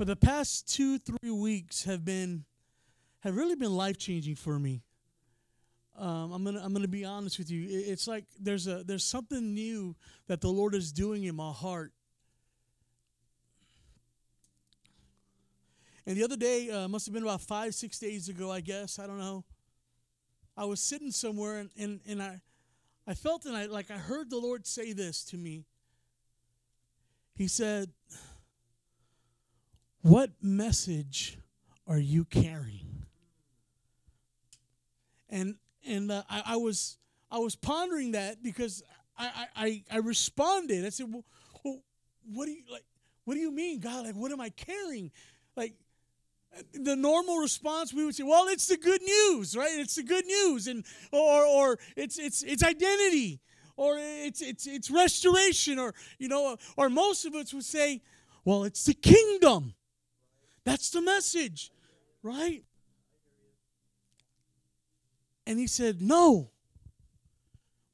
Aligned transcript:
But 0.00 0.06
the 0.06 0.16
past 0.16 0.66
two, 0.66 0.96
three 0.98 1.30
weeks 1.30 1.84
have 1.84 2.06
been 2.06 2.46
have 3.18 3.36
really 3.36 3.54
been 3.54 3.76
life 3.76 3.98
changing 3.98 4.34
for 4.34 4.58
me. 4.58 4.80
Um, 5.94 6.32
I'm 6.32 6.42
gonna 6.42 6.62
I'm 6.64 6.72
gonna 6.72 6.88
be 6.88 7.04
honest 7.04 7.36
with 7.36 7.50
you. 7.50 7.66
It's 7.68 8.08
like 8.08 8.24
there's 8.40 8.66
a 8.66 8.82
there's 8.82 9.04
something 9.04 9.52
new 9.52 9.94
that 10.26 10.40
the 10.40 10.48
Lord 10.48 10.74
is 10.74 10.90
doing 10.90 11.24
in 11.24 11.36
my 11.36 11.52
heart. 11.52 11.92
And 16.06 16.16
the 16.16 16.24
other 16.24 16.36
day, 16.36 16.70
uh, 16.70 16.88
must 16.88 17.04
have 17.04 17.12
been 17.12 17.24
about 17.24 17.42
five, 17.42 17.74
six 17.74 17.98
days 17.98 18.30
ago, 18.30 18.50
I 18.50 18.62
guess. 18.62 18.98
I 18.98 19.06
don't 19.06 19.18
know. 19.18 19.44
I 20.56 20.64
was 20.64 20.80
sitting 20.80 21.10
somewhere 21.10 21.58
and, 21.58 21.70
and, 21.78 22.00
and 22.08 22.22
I 22.22 22.40
I 23.06 23.12
felt 23.12 23.44
and 23.44 23.54
I 23.54 23.66
like 23.66 23.90
I 23.90 23.98
heard 23.98 24.30
the 24.30 24.38
Lord 24.38 24.66
say 24.66 24.94
this 24.94 25.24
to 25.24 25.36
me. 25.36 25.66
He 27.34 27.48
said, 27.48 27.90
What 30.02 30.30
message 30.40 31.38
are 31.86 31.98
you 31.98 32.24
carrying? 32.24 33.04
And 35.28 35.56
and 35.86 36.10
uh, 36.10 36.22
I, 36.28 36.42
I 36.46 36.56
was 36.56 36.98
I 37.30 37.38
was 37.38 37.54
pondering 37.54 38.12
that 38.12 38.42
because 38.42 38.82
I, 39.18 39.46
I, 39.54 39.84
I, 39.92 39.98
responded. 39.98 40.84
I 40.84 40.88
said, 40.88 41.12
well, 41.12 41.24
well, 41.62 41.80
what 42.32 42.46
do 42.46 42.52
you 42.52 42.62
like? 42.70 42.84
What 43.24 43.34
do 43.34 43.40
you 43.40 43.52
mean, 43.52 43.80
God? 43.80 44.06
Like, 44.06 44.16
what 44.16 44.32
am 44.32 44.40
I 44.40 44.48
carrying? 44.48 45.10
Like, 45.56 45.74
the 46.72 46.96
normal 46.96 47.36
response 47.36 47.92
we 47.92 48.04
would 48.04 48.14
say, 48.14 48.24
well, 48.24 48.48
it's 48.48 48.66
the 48.66 48.76
good 48.76 49.02
news, 49.02 49.56
right? 49.56 49.78
It's 49.78 49.94
the 49.94 50.02
good 50.02 50.26
news, 50.26 50.66
and 50.66 50.84
or 51.12 51.44
or 51.44 51.78
it's 51.96 52.18
it's 52.18 52.42
it's 52.42 52.64
identity, 52.64 53.40
or 53.76 53.96
it's 53.98 54.40
it's 54.40 54.66
it's 54.66 54.90
restoration, 54.90 55.78
or 55.78 55.94
you 56.18 56.28
know, 56.28 56.56
or 56.76 56.88
most 56.88 57.26
of 57.26 57.34
us 57.34 57.54
would 57.54 57.64
say, 57.64 58.00
well, 58.44 58.64
it's 58.64 58.84
the 58.84 58.94
kingdom. 58.94 59.74
That's 60.64 60.90
the 60.90 61.00
message, 61.00 61.70
right? 62.22 62.62
And 65.46 65.58
he 65.58 65.66
said, 65.66 66.00
no. 66.00 66.50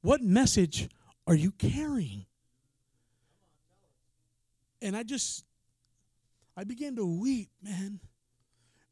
What 0.02 0.22
message 0.22 0.88
are 1.26 1.34
you 1.34 1.50
carrying? 1.52 2.26
And 4.82 4.96
I 4.96 5.02
just, 5.02 5.44
I 6.56 6.64
began 6.64 6.96
to 6.96 7.06
weep, 7.06 7.48
man. 7.62 8.00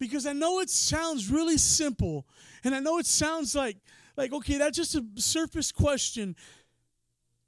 Because 0.00 0.26
I 0.26 0.32
know 0.32 0.60
it 0.60 0.70
sounds 0.70 1.30
really 1.30 1.56
simple. 1.56 2.26
And 2.64 2.74
I 2.74 2.80
know 2.80 2.98
it 2.98 3.06
sounds 3.06 3.54
like, 3.54 3.76
like, 4.16 4.32
okay, 4.32 4.58
that's 4.58 4.76
just 4.76 4.94
a 4.94 5.04
surface 5.16 5.70
question. 5.70 6.34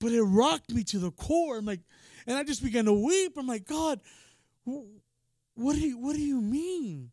But 0.00 0.12
it 0.12 0.22
rocked 0.22 0.72
me 0.72 0.84
to 0.84 0.98
the 0.98 1.10
core. 1.10 1.56
I'm 1.56 1.64
like, 1.64 1.80
and 2.26 2.36
I 2.36 2.44
just 2.44 2.62
began 2.62 2.84
to 2.84 2.92
weep. 2.92 3.32
I'm 3.36 3.46
like, 3.46 3.66
God, 3.66 4.00
what 5.56 5.74
do 5.74 5.80
you, 5.80 5.98
what 5.98 6.14
do 6.14 6.22
you 6.22 6.40
mean? 6.40 7.10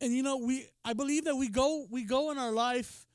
and 0.00 0.12
you 0.12 0.24
know 0.24 0.36
we 0.36 0.66
i 0.84 0.92
believe 0.92 1.26
that 1.26 1.36
we 1.36 1.48
go 1.48 1.86
we 1.88 2.02
go 2.02 2.32
in 2.32 2.38
our 2.38 2.50
life 2.50 3.06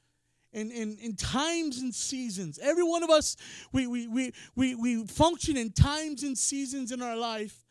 in, 0.54 0.72
in, 0.72 0.98
in 0.98 1.16
times 1.16 1.80
and 1.82 1.94
seasons. 1.94 2.60
Every 2.62 2.84
one 2.84 3.04
of 3.04 3.10
us 3.10 3.38
we, 3.72 3.86
we, 3.86 4.08
we, 4.08 4.34
we, 4.56 4.76
we 4.76 5.06
function 5.06 5.58
in 5.58 5.72
times 5.72 6.24
and 6.24 6.38
seasons 6.38 6.92
in 6.92 7.02
our 7.02 7.16
life. 7.16 7.64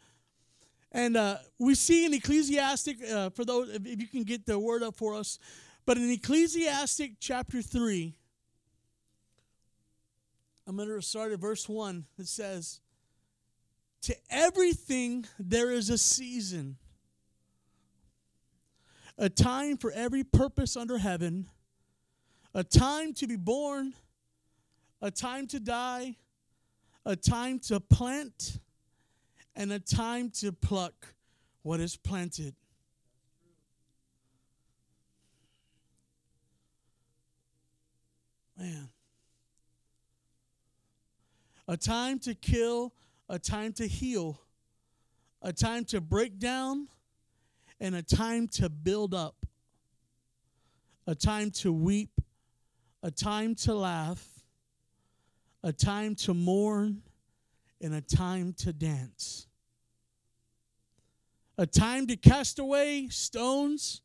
And 0.92 1.16
uh, 1.16 1.38
we 1.58 1.74
see 1.74 2.06
in 2.06 2.14
Ecclesiastes 2.14 3.02
uh, 3.10 3.30
for 3.30 3.44
those 3.44 3.70
if 3.70 4.00
you 4.00 4.06
can 4.06 4.22
get 4.22 4.46
the 4.46 4.58
word 4.58 4.82
up 4.82 4.94
for 4.94 5.14
us 5.14 5.38
but 5.84 5.96
in 5.96 6.10
Ecclesiastes 6.10 7.16
chapter 7.20 7.60
3 7.60 8.14
i'm 10.66 10.76
going 10.76 10.88
to 10.88 11.02
start 11.02 11.32
at 11.32 11.38
verse 11.38 11.68
1 11.68 12.04
it 12.18 12.26
says 12.26 12.80
to 14.02 14.14
everything 14.30 15.26
there 15.38 15.70
is 15.70 15.90
a 15.90 15.98
season 15.98 16.76
a 19.18 19.28
time 19.28 19.76
for 19.76 19.90
every 19.92 20.24
purpose 20.24 20.76
under 20.76 20.98
heaven, 20.98 21.46
a 22.54 22.62
time 22.62 23.14
to 23.14 23.26
be 23.26 23.36
born, 23.36 23.94
a 25.00 25.10
time 25.10 25.46
to 25.46 25.60
die, 25.60 26.16
a 27.04 27.16
time 27.16 27.58
to 27.58 27.80
plant, 27.80 28.58
and 29.54 29.72
a 29.72 29.78
time 29.78 30.30
to 30.30 30.52
pluck 30.52 31.14
what 31.62 31.80
is 31.80 31.96
planted. 31.96 32.54
Man. 38.58 38.88
A 41.68 41.76
time 41.76 42.18
to 42.20 42.34
kill, 42.34 42.92
a 43.28 43.38
time 43.38 43.72
to 43.74 43.86
heal, 43.86 44.40
a 45.42 45.52
time 45.52 45.84
to 45.86 46.00
break 46.00 46.38
down, 46.38 46.88
and 47.80 47.94
a 47.94 48.02
time 48.02 48.48
to 48.48 48.68
build 48.68 49.12
up, 49.14 49.46
a 51.06 51.14
time 51.14 51.50
to 51.50 51.72
weep, 51.72 52.20
a 53.02 53.10
time 53.10 53.54
to 53.54 53.74
laugh, 53.74 54.26
a 55.62 55.72
time 55.72 56.14
to 56.14 56.32
mourn, 56.32 57.02
and 57.80 57.94
a 57.94 58.00
time 58.00 58.52
to 58.54 58.72
dance. 58.72 59.46
A 61.58 61.66
time 61.66 62.06
to 62.06 62.16
cast 62.16 62.58
away 62.58 63.08
stones, 63.08 64.02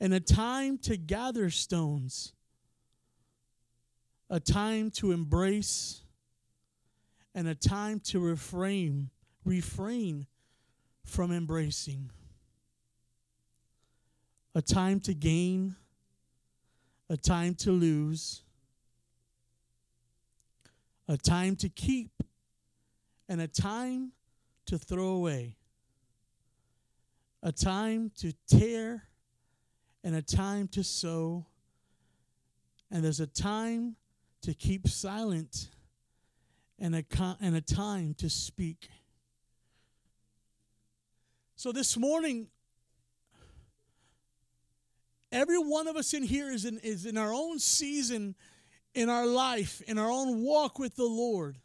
and 0.00 0.12
a 0.12 0.20
time 0.20 0.78
to 0.78 0.96
gather 0.96 1.50
stones. 1.50 2.32
A 4.30 4.40
time 4.40 4.90
to 4.92 5.12
embrace, 5.12 6.03
and 7.34 7.48
a 7.48 7.54
time 7.54 8.00
to 8.00 8.20
refrain, 8.20 9.10
refrain 9.44 10.26
from 11.04 11.32
embracing. 11.32 12.10
A 14.54 14.62
time 14.62 15.00
to 15.00 15.14
gain, 15.14 15.74
a 17.10 17.16
time 17.16 17.54
to 17.56 17.72
lose, 17.72 18.42
a 21.08 21.16
time 21.16 21.56
to 21.56 21.68
keep, 21.68 22.10
and 23.28 23.40
a 23.40 23.48
time 23.48 24.12
to 24.66 24.78
throw 24.78 25.08
away, 25.08 25.56
a 27.42 27.50
time 27.50 28.10
to 28.18 28.32
tear, 28.46 29.02
and 30.04 30.14
a 30.14 30.22
time 30.22 30.68
to 30.68 30.84
sow, 30.84 31.46
and 32.90 33.02
there's 33.02 33.20
a 33.20 33.26
time 33.26 33.96
to 34.42 34.54
keep 34.54 34.86
silent, 34.86 35.68
and 36.78 36.94
a, 36.94 37.04
and 37.40 37.56
a 37.56 37.60
time 37.60 38.14
to 38.14 38.28
speak. 38.28 38.88
So 41.56 41.72
this 41.72 41.96
morning, 41.96 42.48
every 45.30 45.58
one 45.58 45.86
of 45.86 45.96
us 45.96 46.12
in 46.12 46.22
here 46.22 46.50
is 46.50 46.64
in, 46.64 46.78
is 46.80 47.06
in 47.06 47.16
our 47.16 47.32
own 47.32 47.58
season 47.58 48.34
in 48.94 49.08
our 49.08 49.26
life, 49.26 49.82
in 49.86 49.98
our 49.98 50.10
own 50.10 50.42
walk 50.42 50.78
with 50.78 50.94
the 50.94 51.04
Lord. 51.04 51.58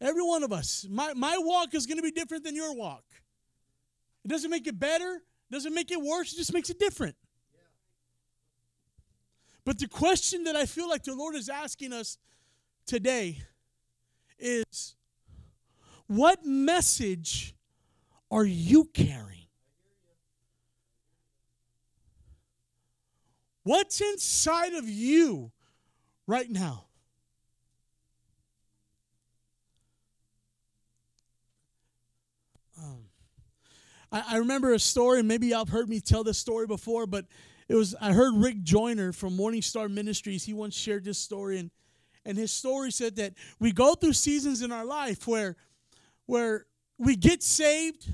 Every 0.00 0.22
one 0.22 0.42
of 0.42 0.52
us. 0.52 0.86
My, 0.90 1.12
my 1.14 1.36
walk 1.38 1.74
is 1.74 1.86
going 1.86 1.98
to 1.98 2.02
be 2.02 2.10
different 2.10 2.44
than 2.44 2.56
your 2.56 2.74
walk. 2.74 3.04
It 4.24 4.28
doesn't 4.28 4.50
make 4.50 4.66
it 4.66 4.78
better, 4.78 5.22
doesn't 5.50 5.74
make 5.74 5.90
it 5.90 6.00
worse, 6.00 6.32
it 6.32 6.36
just 6.36 6.52
makes 6.52 6.70
it 6.70 6.78
different. 6.78 7.16
But 9.64 9.78
the 9.78 9.88
question 9.88 10.44
that 10.44 10.56
I 10.56 10.66
feel 10.66 10.88
like 10.88 11.04
the 11.04 11.14
Lord 11.14 11.36
is 11.36 11.48
asking 11.48 11.92
us 11.92 12.18
today 12.86 13.42
is 14.40 14.96
what 16.06 16.44
message 16.44 17.54
are 18.30 18.44
you 18.44 18.84
carrying? 18.84 19.46
What's 23.62 24.00
inside 24.00 24.72
of 24.72 24.88
you 24.88 25.52
right 26.26 26.50
now? 26.50 26.86
Um, 32.78 33.04
I, 34.10 34.24
I 34.30 34.36
remember 34.38 34.72
a 34.72 34.78
story, 34.78 35.22
maybe 35.22 35.48
y'all 35.48 35.60
have 35.60 35.68
heard 35.68 35.88
me 35.88 36.00
tell 36.00 36.24
this 36.24 36.38
story 36.38 36.66
before, 36.66 37.06
but 37.06 37.26
it 37.68 37.74
was 37.74 37.94
I 38.00 38.12
heard 38.12 38.34
Rick 38.34 38.62
Joyner 38.62 39.12
from 39.12 39.36
Morning 39.36 39.62
Star 39.62 39.88
Ministries. 39.88 40.44
He 40.44 40.54
once 40.54 40.74
shared 40.74 41.04
this 41.04 41.18
story, 41.18 41.58
and 41.58 41.70
and 42.24 42.36
his 42.36 42.52
story 42.52 42.90
said 42.90 43.16
that 43.16 43.34
we 43.58 43.72
go 43.72 43.94
through 43.94 44.12
seasons 44.12 44.62
in 44.62 44.72
our 44.72 44.84
life 44.84 45.26
where 45.26 45.56
where 46.26 46.66
we 46.98 47.16
get 47.16 47.42
saved 47.42 48.12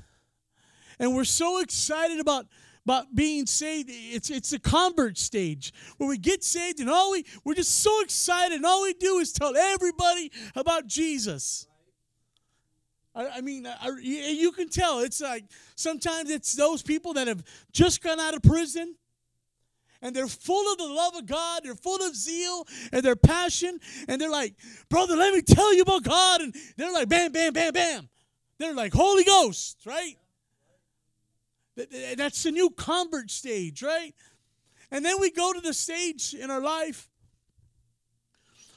and 0.99 1.15
we're 1.15 1.25
so 1.25 1.61
excited 1.61 2.21
about 2.21 2.47
about 2.85 3.15
being 3.15 3.47
saved 3.47 3.91
it's 3.91 4.31
it's 4.31 4.53
a 4.53 4.59
convert 4.59 5.19
stage 5.19 5.73
where 5.99 6.09
we 6.09 6.19
get 6.19 6.45
saved 6.45 6.81
and 6.81 6.89
all 6.89 7.11
we 7.11 7.25
we're 7.45 7.55
just 7.55 7.83
so 7.83 8.01
excited 8.01 8.55
and 8.55 8.65
all 8.65 8.83
we 8.83 8.95
do 8.95 9.19
is 9.19 9.33
tell 9.33 9.57
everybody 9.57 10.31
about 10.55 10.87
jesus 10.87 11.67
I, 13.17 13.41
mean, 13.41 13.67
I, 13.67 13.89
you 14.03 14.53
can 14.53 14.69
tell. 14.69 15.01
It's 15.01 15.23
like 15.23 15.45
sometimes 15.75 16.31
it's 16.31 16.53
those 16.53 16.83
people 16.83 17.15
that 17.15 17.27
have 17.29 17.43
just 17.73 18.03
gone 18.03 18.21
out 18.21 18.35
of 18.35 18.43
prison, 18.43 18.95
and 20.07 20.15
they're 20.15 20.29
full 20.29 20.71
of 20.71 20.79
the 20.79 20.85
love 20.85 21.17
of 21.17 21.27
God, 21.27 21.63
they're 21.65 21.75
full 21.75 22.01
of 22.07 22.15
zeal 22.15 22.65
and 22.93 23.03
their 23.03 23.17
passion, 23.17 23.81
and 24.07 24.21
they're 24.21 24.31
like, 24.31 24.55
brother, 24.89 25.17
let 25.17 25.35
me 25.35 25.43
tell 25.43 25.75
you 25.75 25.83
about 25.83 26.05
God. 26.05 26.43
And 26.43 26.55
they're 26.77 26.93
like, 26.93 27.09
bam, 27.09 27.33
bam, 27.33 27.53
bam, 27.53 27.73
bam. 27.73 28.09
They're 28.59 28.73
like, 28.73 28.93
Holy 28.93 29.25
Ghost, 29.25 29.79
right? 29.85 30.15
That's 32.17 32.45
the 32.45 32.53
new 32.53 32.71
convert 32.71 33.33
stage, 33.33 33.83
right? 33.83 34.15
And 34.93 35.05
then 35.05 35.21
we 35.21 35.33
go 35.33 35.53
to 35.53 35.61
the 35.61 35.75
stage 35.75 36.35
in 36.35 36.53
our 36.53 36.61
life 36.61 37.09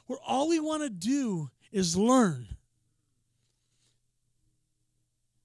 where 0.08 0.20
all 0.26 0.50
we 0.50 0.60
want 0.60 0.82
to 0.82 0.90
do 0.90 1.52
is 1.72 1.96
learn 1.96 2.48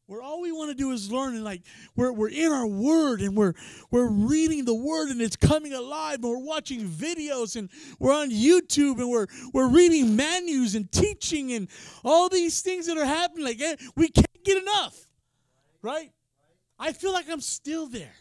where 0.06 0.20
all 0.20 0.42
we 0.42 0.52
want 0.52 0.70
to 0.70 0.74
do 0.74 0.92
is 0.92 1.10
learn 1.10 1.34
and 1.34 1.44
like 1.44 1.62
we're, 1.96 2.12
we're 2.12 2.28
in 2.28 2.52
our 2.52 2.66
word 2.66 3.20
and 3.20 3.36
we're 3.36 3.54
we're 3.90 4.08
reading 4.08 4.64
the 4.64 4.74
word 4.74 5.08
and 5.08 5.22
it's 5.22 5.36
coming 5.36 5.72
alive 5.72 6.16
and 6.16 6.24
we're 6.24 6.38
watching 6.38 6.86
videos 6.86 7.56
and 7.56 7.70
we're 7.98 8.12
on 8.12 8.30
youtube 8.30 8.98
and 8.98 9.08
we're 9.10 9.26
we're 9.52 9.68
reading 9.68 10.14
manuals 10.14 10.74
and 10.74 10.92
teaching 10.92 11.52
and 11.52 11.68
all 12.04 12.28
these 12.28 12.60
things 12.60 12.86
that 12.86 12.98
are 12.98 13.06
happening 13.06 13.44
like 13.44 13.60
eh, 13.60 13.76
we 13.96 14.08
can't 14.08 14.44
get 14.44 14.60
enough 14.60 15.06
right? 15.84 16.10
I 16.78 16.92
feel 16.92 17.12
like 17.12 17.26
i'm 17.30 17.40
still 17.40 17.86
there. 17.86 18.14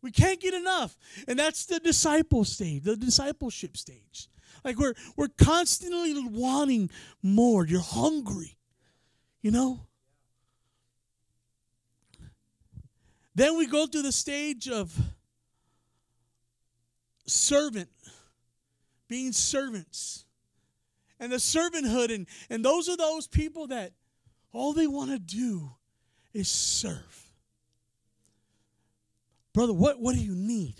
We 0.00 0.12
can't 0.12 0.40
get 0.40 0.54
enough. 0.54 0.96
And 1.26 1.36
that's 1.36 1.66
the 1.66 1.80
disciple 1.80 2.44
stage 2.44 2.84
the 2.84 2.96
discipleship 2.96 3.76
stage. 3.76 4.28
Like 4.64 4.78
we're 4.78 4.94
we're 5.16 5.28
constantly 5.28 6.14
wanting 6.26 6.90
more. 7.22 7.66
You're 7.66 7.80
hungry 7.80 8.57
you 9.42 9.50
know? 9.50 9.80
Then 13.34 13.56
we 13.56 13.66
go 13.66 13.86
through 13.86 14.02
the 14.02 14.12
stage 14.12 14.68
of 14.68 14.92
servant, 17.26 17.88
being 19.06 19.32
servants. 19.32 20.24
And 21.20 21.32
the 21.32 21.36
servanthood, 21.36 22.14
and, 22.14 22.26
and 22.50 22.64
those 22.64 22.88
are 22.88 22.96
those 22.96 23.26
people 23.26 23.68
that 23.68 23.92
all 24.52 24.72
they 24.72 24.86
want 24.86 25.10
to 25.10 25.18
do 25.18 25.70
is 26.32 26.48
serve. 26.48 27.32
Brother, 29.52 29.72
what, 29.72 30.00
what 30.00 30.14
do 30.14 30.20
you 30.20 30.34
need? 30.34 30.74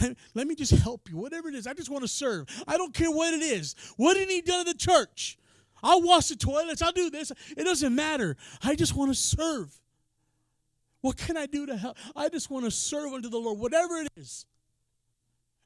Let, 0.00 0.16
let 0.34 0.46
me 0.46 0.54
just 0.54 0.72
help 0.72 1.08
you. 1.10 1.16
Whatever 1.16 1.48
it 1.48 1.54
is, 1.54 1.66
I 1.66 1.74
just 1.74 1.90
want 1.90 2.02
to 2.02 2.08
serve. 2.08 2.46
I 2.66 2.76
don't 2.76 2.94
care 2.94 3.10
what 3.10 3.34
it 3.34 3.42
is. 3.42 3.74
What 3.96 4.16
you 4.16 4.26
need 4.26 4.44
done 4.44 4.60
in 4.60 4.66
the 4.66 4.74
church? 4.74 5.38
I'll 5.82 6.02
wash 6.02 6.28
the 6.28 6.36
toilets. 6.36 6.82
I'll 6.82 6.92
do 6.92 7.10
this. 7.10 7.32
It 7.56 7.64
doesn't 7.64 7.94
matter. 7.94 8.36
I 8.62 8.74
just 8.74 8.94
want 8.94 9.10
to 9.10 9.14
serve. 9.14 9.74
What 11.00 11.16
can 11.16 11.36
I 11.36 11.46
do 11.46 11.66
to 11.66 11.76
help? 11.76 11.96
I 12.14 12.28
just 12.28 12.50
want 12.50 12.66
to 12.66 12.70
serve 12.70 13.12
unto 13.12 13.28
the 13.28 13.38
Lord, 13.38 13.58
whatever 13.58 13.96
it 13.96 14.08
is. 14.16 14.44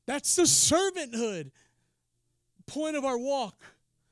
That's 0.06 0.36
the 0.36 0.42
servanthood 0.42 1.50
point 2.66 2.96
of 2.96 3.04
our 3.04 3.18
walk. 3.18 3.56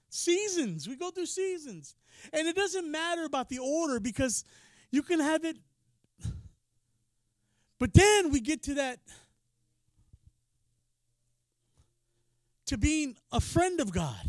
Seasons. 0.09 0.89
We 0.89 0.97
go 0.97 1.11
through 1.11 1.27
seasons. 1.27 1.95
And 2.33 2.47
it 2.47 2.57
doesn't 2.57 2.91
matter 2.91 3.25
about 3.25 3.49
the 3.49 3.59
order 3.59 4.01
because 4.01 4.45
you 4.91 5.03
can 5.03 5.21
have 5.21 5.45
it. 5.45 5.57
But 7.79 7.95
then 7.95 8.31
we 8.31 8.41
get 8.41 8.63
to 8.65 8.75
that 8.75 9.01
to 12.67 12.79
being 12.79 13.17
a 13.33 13.41
friend 13.41 13.81
of 13.81 13.93
God. 13.93 14.25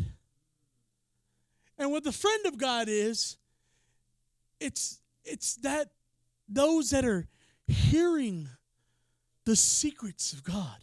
And 1.78 1.90
what 1.90 2.04
the 2.04 2.12
friend 2.12 2.46
of 2.46 2.58
God 2.58 2.88
is, 2.88 3.36
it's 4.60 5.00
it's 5.24 5.56
that 5.56 5.88
those 6.48 6.90
that 6.90 7.04
are 7.04 7.26
hearing 7.66 8.48
the 9.44 9.56
secrets 9.56 10.32
of 10.32 10.44
God. 10.44 10.76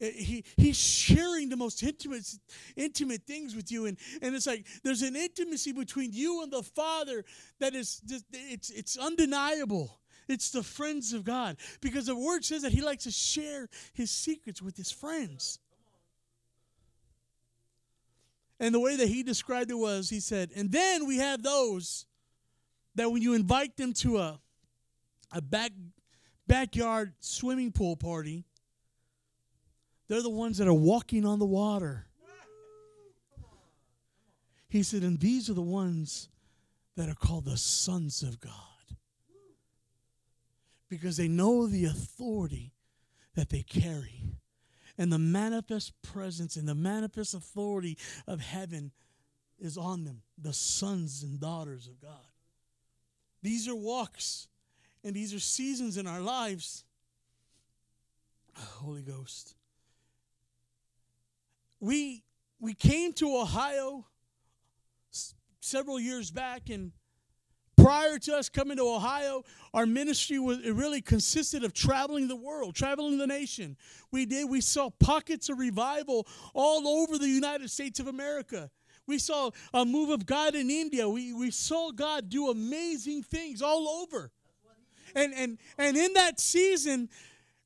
Eh, 0.00 0.10
he, 0.10 0.44
he's 0.56 0.78
sharing 0.78 1.48
the 1.48 1.56
most 1.56 1.82
intimate, 1.82 2.26
intimate 2.76 3.22
things 3.26 3.54
with 3.54 3.70
you. 3.70 3.86
And, 3.86 3.98
and 4.22 4.34
it's 4.34 4.46
like 4.46 4.66
there's 4.82 5.02
an 5.02 5.16
intimacy 5.16 5.72
between 5.72 6.12
you 6.12 6.42
and 6.42 6.52
the 6.52 6.62
Father 6.62 7.24
that 7.58 7.74
is 7.74 8.00
just, 8.00 8.24
it's, 8.32 8.70
it's 8.70 8.96
undeniable. 8.96 9.98
It's 10.28 10.50
the 10.50 10.62
friends 10.62 11.12
of 11.12 11.24
God. 11.24 11.56
Because 11.80 12.06
the 12.06 12.16
word 12.16 12.44
says 12.44 12.62
that 12.62 12.72
he 12.72 12.82
likes 12.82 13.04
to 13.04 13.10
share 13.10 13.68
his 13.92 14.10
secrets 14.10 14.62
with 14.62 14.76
his 14.76 14.90
friends. 14.90 15.58
And 18.60 18.74
the 18.74 18.80
way 18.80 18.94
that 18.96 19.08
he 19.08 19.22
described 19.22 19.70
it 19.70 19.78
was, 19.78 20.10
he 20.10 20.20
said, 20.20 20.50
and 20.54 20.70
then 20.70 21.06
we 21.06 21.16
have 21.16 21.42
those 21.42 22.04
that 22.94 23.10
when 23.10 23.22
you 23.22 23.32
invite 23.32 23.78
them 23.78 23.94
to 23.94 24.18
a, 24.18 24.38
a 25.32 25.40
back, 25.40 25.72
backyard 26.46 27.14
swimming 27.20 27.72
pool 27.72 27.96
party, 27.96 28.44
they're 30.08 30.22
the 30.22 30.28
ones 30.28 30.58
that 30.58 30.68
are 30.68 30.74
walking 30.74 31.24
on 31.24 31.38
the 31.38 31.46
water. 31.46 32.06
He 34.68 34.82
said, 34.82 35.02
and 35.02 35.18
these 35.18 35.48
are 35.48 35.54
the 35.54 35.62
ones 35.62 36.28
that 36.96 37.08
are 37.08 37.14
called 37.14 37.46
the 37.46 37.56
sons 37.56 38.22
of 38.22 38.40
God 38.40 38.52
because 40.90 41.16
they 41.16 41.28
know 41.28 41.66
the 41.66 41.86
authority 41.86 42.74
that 43.34 43.48
they 43.48 43.62
carry 43.62 44.24
and 45.00 45.10
the 45.10 45.18
manifest 45.18 45.94
presence 46.02 46.56
and 46.56 46.68
the 46.68 46.74
manifest 46.74 47.32
authority 47.32 47.96
of 48.28 48.38
heaven 48.38 48.92
is 49.58 49.78
on 49.78 50.04
them, 50.04 50.20
the 50.36 50.52
sons 50.52 51.22
and 51.22 51.40
daughters 51.40 51.86
of 51.86 51.98
God. 52.02 52.28
These 53.42 53.66
are 53.66 53.74
walks 53.74 54.46
and 55.02 55.16
these 55.16 55.32
are 55.32 55.40
seasons 55.40 55.96
in 55.96 56.06
our 56.06 56.20
lives. 56.20 56.84
Holy 58.54 59.00
Ghost. 59.00 59.54
We 61.80 62.22
we 62.60 62.74
came 62.74 63.14
to 63.14 63.38
Ohio 63.38 64.04
several 65.60 65.98
years 65.98 66.30
back 66.30 66.68
and 66.68 66.92
prior 67.82 68.18
to 68.18 68.36
us 68.36 68.48
coming 68.48 68.76
to 68.76 68.82
Ohio, 68.82 69.44
our 69.72 69.86
ministry 69.86 70.38
was 70.38 70.58
it 70.58 70.72
really 70.74 71.00
consisted 71.00 71.64
of 71.64 71.72
traveling 71.72 72.28
the 72.28 72.36
world, 72.36 72.74
traveling 72.74 73.18
the 73.18 73.26
nation. 73.26 73.76
We 74.10 74.26
did 74.26 74.48
we 74.48 74.60
saw 74.60 74.90
pockets 74.90 75.48
of 75.48 75.58
revival 75.58 76.26
all 76.54 76.86
over 76.86 77.18
the 77.18 77.28
United 77.28 77.70
States 77.70 78.00
of 78.00 78.06
America. 78.06 78.70
We 79.06 79.18
saw 79.18 79.50
a 79.74 79.84
move 79.84 80.10
of 80.10 80.26
God 80.26 80.54
in 80.54 80.70
India. 80.70 81.08
We, 81.08 81.32
we 81.32 81.50
saw 81.50 81.90
God 81.90 82.28
do 82.28 82.48
amazing 82.48 83.24
things 83.24 83.60
all 83.62 83.88
over. 83.88 84.30
And 85.14 85.34
and 85.34 85.58
and 85.78 85.96
in 85.96 86.12
that 86.14 86.38
season, 86.38 87.08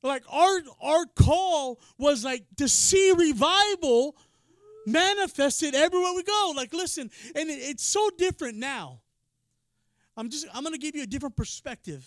like 0.01 0.23
our 0.31 0.61
our 0.81 1.05
call 1.15 1.79
was 1.97 2.23
like 2.23 2.43
to 2.57 2.67
see 2.67 3.11
revival 3.11 4.15
manifested 4.87 5.75
everywhere 5.75 6.13
we 6.15 6.23
go. 6.23 6.53
Like 6.55 6.73
listen, 6.73 7.11
and 7.35 7.49
it, 7.49 7.59
it's 7.59 7.83
so 7.83 8.09
different 8.17 8.57
now. 8.57 9.01
I'm 10.17 10.29
just 10.29 10.47
I'm 10.53 10.63
going 10.63 10.73
to 10.73 10.79
give 10.79 10.95
you 10.95 11.03
a 11.03 11.07
different 11.07 11.35
perspective. 11.35 12.05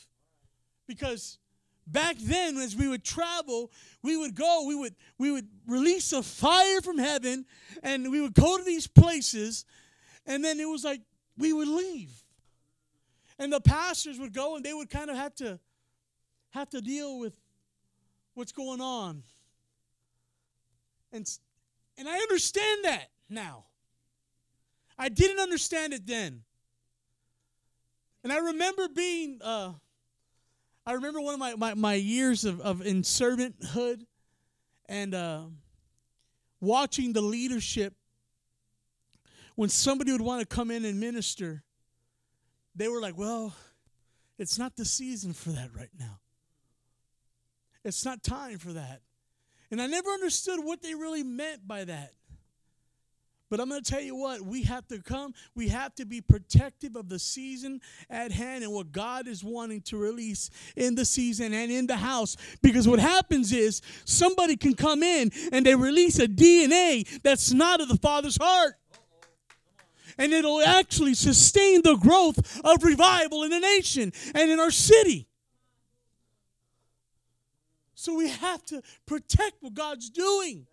Because 0.86 1.38
back 1.86 2.16
then 2.18 2.56
as 2.58 2.76
we 2.76 2.88
would 2.88 3.02
travel 3.02 3.70
we 4.02 4.16
would 4.16 4.34
go 4.34 4.64
we 4.66 4.74
would 4.74 4.94
we 5.18 5.30
would 5.30 5.46
release 5.66 6.12
a 6.12 6.22
fire 6.22 6.82
from 6.82 6.98
heaven 6.98 7.46
and 7.82 8.10
we 8.10 8.20
would 8.20 8.34
go 8.34 8.58
to 8.58 8.64
these 8.64 8.86
places 8.86 9.64
and 10.26 10.44
then 10.44 10.60
it 10.60 10.66
was 10.66 10.84
like 10.84 11.00
we 11.38 11.52
would 11.52 11.68
leave. 11.68 12.10
And 13.38 13.52
the 13.52 13.60
pastors 13.60 14.18
would 14.18 14.34
go 14.34 14.56
and 14.56 14.64
they 14.64 14.74
would 14.74 14.90
kind 14.90 15.10
of 15.10 15.16
have 15.16 15.34
to 15.36 15.58
have 16.50 16.68
to 16.70 16.80
deal 16.80 17.18
with 17.18 17.34
what's 18.34 18.52
going 18.52 18.80
on. 18.80 19.22
And 21.12 21.28
and 21.96 22.08
I 22.08 22.18
understand 22.18 22.84
that 22.84 23.10
now. 23.28 23.64
I 24.98 25.08
didn't 25.08 25.38
understand 25.38 25.92
it 25.92 26.06
then 26.06 26.42
and 28.28 28.36
I 28.36 28.40
remember 28.48 28.88
being, 28.88 29.40
uh, 29.42 29.72
I 30.84 30.92
remember 30.92 31.18
one 31.18 31.32
of 31.32 31.40
my, 31.40 31.54
my, 31.54 31.72
my 31.72 31.94
years 31.94 32.44
of, 32.44 32.60
of 32.60 32.84
in 32.84 33.00
servanthood 33.00 34.04
and 34.86 35.14
uh, 35.14 35.44
watching 36.60 37.14
the 37.14 37.22
leadership. 37.22 37.94
When 39.54 39.70
somebody 39.70 40.12
would 40.12 40.20
want 40.20 40.46
to 40.46 40.46
come 40.46 40.70
in 40.70 40.84
and 40.84 41.00
minister, 41.00 41.62
they 42.76 42.86
were 42.88 43.00
like, 43.00 43.16
well, 43.16 43.54
it's 44.38 44.58
not 44.58 44.76
the 44.76 44.84
season 44.84 45.32
for 45.32 45.48
that 45.52 45.70
right 45.74 45.88
now. 45.98 46.18
It's 47.82 48.04
not 48.04 48.22
time 48.22 48.58
for 48.58 48.74
that. 48.74 49.00
And 49.70 49.80
I 49.80 49.86
never 49.86 50.10
understood 50.10 50.62
what 50.62 50.82
they 50.82 50.94
really 50.94 51.22
meant 51.22 51.66
by 51.66 51.84
that. 51.84 52.12
But 53.50 53.60
I'm 53.60 53.68
going 53.68 53.82
to 53.82 53.90
tell 53.90 54.02
you 54.02 54.14
what, 54.14 54.42
we 54.42 54.62
have 54.64 54.86
to 54.88 55.00
come, 55.00 55.32
we 55.54 55.68
have 55.68 55.94
to 55.94 56.04
be 56.04 56.20
protective 56.20 56.96
of 56.96 57.08
the 57.08 57.18
season 57.18 57.80
at 58.10 58.30
hand 58.30 58.62
and 58.62 58.72
what 58.72 58.92
God 58.92 59.26
is 59.26 59.42
wanting 59.42 59.80
to 59.82 59.96
release 59.96 60.50
in 60.76 60.94
the 60.94 61.04
season 61.04 61.54
and 61.54 61.72
in 61.72 61.86
the 61.86 61.96
house. 61.96 62.36
Because 62.62 62.86
what 62.86 62.98
happens 62.98 63.52
is 63.52 63.80
somebody 64.04 64.56
can 64.56 64.74
come 64.74 65.02
in 65.02 65.30
and 65.50 65.64
they 65.64 65.74
release 65.74 66.18
a 66.18 66.28
DNA 66.28 67.22
that's 67.22 67.52
not 67.52 67.80
of 67.80 67.88
the 67.88 67.96
Father's 67.96 68.36
heart. 68.36 68.74
And 70.18 70.32
it'll 70.32 70.60
actually 70.60 71.14
sustain 71.14 71.82
the 71.82 71.96
growth 71.96 72.60
of 72.64 72.82
revival 72.82 73.44
in 73.44 73.50
the 73.50 73.60
nation 73.60 74.12
and 74.34 74.50
in 74.50 74.60
our 74.60 74.72
city. 74.72 75.26
So 77.94 78.14
we 78.14 78.28
have 78.28 78.64
to 78.66 78.82
protect 79.06 79.56
what 79.60 79.74
God's 79.74 80.10
doing. 80.10 80.66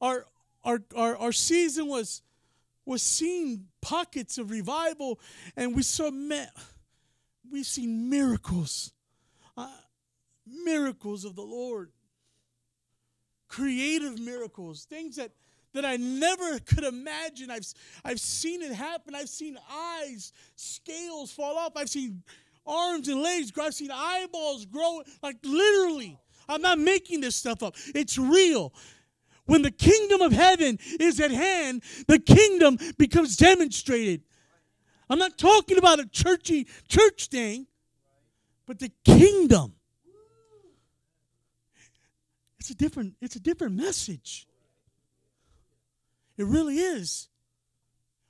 Our 0.00 0.26
our 0.64 0.82
our, 0.94 1.16
our 1.16 1.32
season 1.32 1.86
was 1.88 2.22
was 2.84 3.02
seeing 3.02 3.66
pockets 3.82 4.38
of 4.38 4.50
revival, 4.50 5.20
and 5.56 5.76
we 5.76 5.82
saw 5.82 6.10
met, 6.10 6.50
we've 7.50 7.66
seen 7.66 8.08
miracles, 8.08 8.92
uh, 9.58 9.68
miracles 10.46 11.26
of 11.26 11.36
the 11.36 11.42
Lord, 11.42 11.90
creative 13.46 14.18
miracles, 14.18 14.84
things 14.84 15.16
that 15.16 15.32
that 15.74 15.84
I 15.84 15.96
never 15.96 16.58
could 16.60 16.84
imagine. 16.84 17.50
I've 17.50 17.66
I've 18.04 18.20
seen 18.20 18.62
it 18.62 18.72
happen. 18.72 19.14
I've 19.14 19.28
seen 19.28 19.58
eyes, 19.70 20.32
scales 20.56 21.30
fall 21.30 21.58
off. 21.58 21.72
I've 21.76 21.90
seen 21.90 22.22
arms 22.66 23.08
and 23.08 23.22
legs 23.22 23.50
grow. 23.50 23.64
I've 23.64 23.74
seen 23.74 23.90
eyeballs 23.92 24.66
grow. 24.66 25.02
Like 25.22 25.36
literally, 25.42 26.18
I'm 26.48 26.62
not 26.62 26.78
making 26.78 27.20
this 27.20 27.36
stuff 27.36 27.62
up. 27.62 27.74
It's 27.94 28.16
real. 28.16 28.72
When 29.48 29.62
the 29.62 29.70
kingdom 29.70 30.20
of 30.20 30.30
heaven 30.30 30.78
is 31.00 31.18
at 31.20 31.30
hand, 31.30 31.82
the 32.06 32.18
kingdom 32.18 32.78
becomes 32.98 33.34
demonstrated. 33.34 34.20
I'm 35.08 35.18
not 35.18 35.38
talking 35.38 35.78
about 35.78 36.00
a 36.00 36.06
churchy 36.06 36.66
church 36.86 37.28
thing, 37.28 37.66
but 38.66 38.78
the 38.78 38.92
kingdom. 39.06 39.72
It's 42.60 42.68
a 42.68 42.74
different, 42.74 43.14
it's 43.22 43.36
a 43.36 43.40
different 43.40 43.74
message. 43.74 44.46
It 46.36 46.44
really 46.44 46.76
is. 46.76 47.28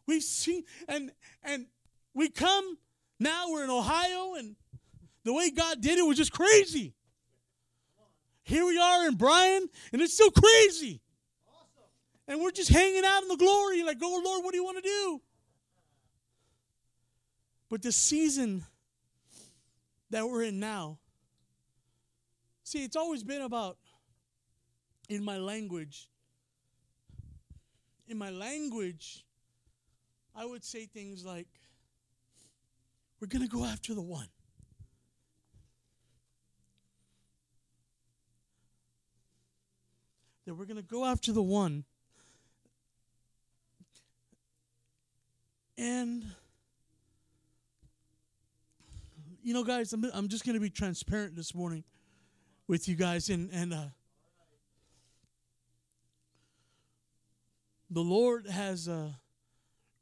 We've 0.06 0.22
seen 0.22 0.62
and 0.86 1.10
and 1.42 1.66
we 2.14 2.30
come 2.30 2.78
now 3.18 3.50
we're 3.50 3.64
in 3.64 3.70
Ohio 3.70 4.34
and 4.34 4.54
the 5.24 5.32
way 5.32 5.50
God 5.50 5.80
did 5.80 5.98
it 5.98 6.02
was 6.02 6.16
just 6.16 6.32
crazy. 6.32 6.94
Here 8.44 8.64
we 8.64 8.78
are 8.78 9.08
in 9.08 9.16
Bryan 9.16 9.68
and 9.92 10.00
it's 10.00 10.14
still 10.14 10.30
crazy. 10.30 11.02
And 12.28 12.42
we're 12.42 12.50
just 12.50 12.70
hanging 12.70 13.04
out 13.06 13.22
in 13.22 13.28
the 13.28 13.36
glory, 13.36 13.82
like, 13.82 13.96
oh 14.02 14.22
Lord, 14.22 14.44
what 14.44 14.52
do 14.52 14.58
you 14.58 14.64
want 14.64 14.76
to 14.76 14.82
do? 14.82 15.20
But 17.70 17.80
the 17.80 17.90
season 17.90 18.66
that 20.10 20.28
we're 20.28 20.44
in 20.44 20.60
now, 20.60 20.98
see, 22.64 22.84
it's 22.84 22.96
always 22.96 23.24
been 23.24 23.40
about, 23.40 23.78
in 25.08 25.24
my 25.24 25.38
language, 25.38 26.10
in 28.06 28.18
my 28.18 28.28
language, 28.28 29.24
I 30.36 30.44
would 30.44 30.64
say 30.64 30.84
things 30.84 31.24
like, 31.24 31.48
we're 33.20 33.28
going 33.28 33.42
to 33.42 33.48
go 33.48 33.64
after 33.64 33.94
the 33.94 34.02
one. 34.02 34.28
That 40.44 40.54
we're 40.54 40.66
going 40.66 40.76
to 40.76 40.82
go 40.82 41.06
after 41.06 41.32
the 41.32 41.42
one 41.42 41.84
And 45.78 46.24
you 49.44 49.54
know, 49.54 49.62
guys, 49.62 49.92
I'm 49.92 50.04
I'm 50.12 50.26
just 50.26 50.44
gonna 50.44 50.58
be 50.58 50.70
transparent 50.70 51.36
this 51.36 51.54
morning 51.54 51.84
with 52.66 52.88
you 52.88 52.96
guys, 52.96 53.30
and 53.30 53.48
and 53.52 53.72
uh, 53.72 53.84
the 57.90 58.00
Lord 58.00 58.48
has 58.48 58.88
uh, 58.88 59.10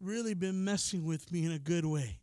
really 0.01 0.33
been 0.33 0.65
messing 0.65 1.05
with 1.05 1.31
me 1.31 1.45
in 1.45 1.53
a 1.53 1.59
good 1.59 1.85
way. 1.85 2.21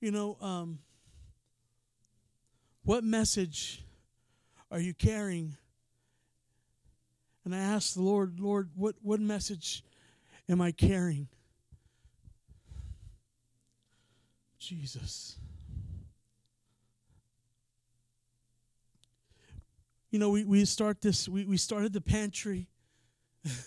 You 0.00 0.10
know, 0.10 0.36
um, 0.40 0.80
what 2.86 3.02
message 3.02 3.84
are 4.70 4.78
you 4.78 4.94
carrying? 4.94 5.56
And 7.44 7.52
I 7.54 7.58
asked 7.58 7.96
the 7.96 8.02
Lord, 8.02 8.38
Lord, 8.38 8.70
what, 8.76 8.94
what 9.02 9.18
message 9.18 9.82
am 10.48 10.60
I 10.60 10.70
carrying? 10.70 11.26
Jesus. 14.60 15.36
You 20.12 20.20
know, 20.20 20.30
we, 20.30 20.44
we 20.44 20.64
start 20.64 21.00
this, 21.00 21.28
we, 21.28 21.44
we 21.44 21.56
started 21.56 21.92
the 21.92 22.00
pantry. 22.00 22.68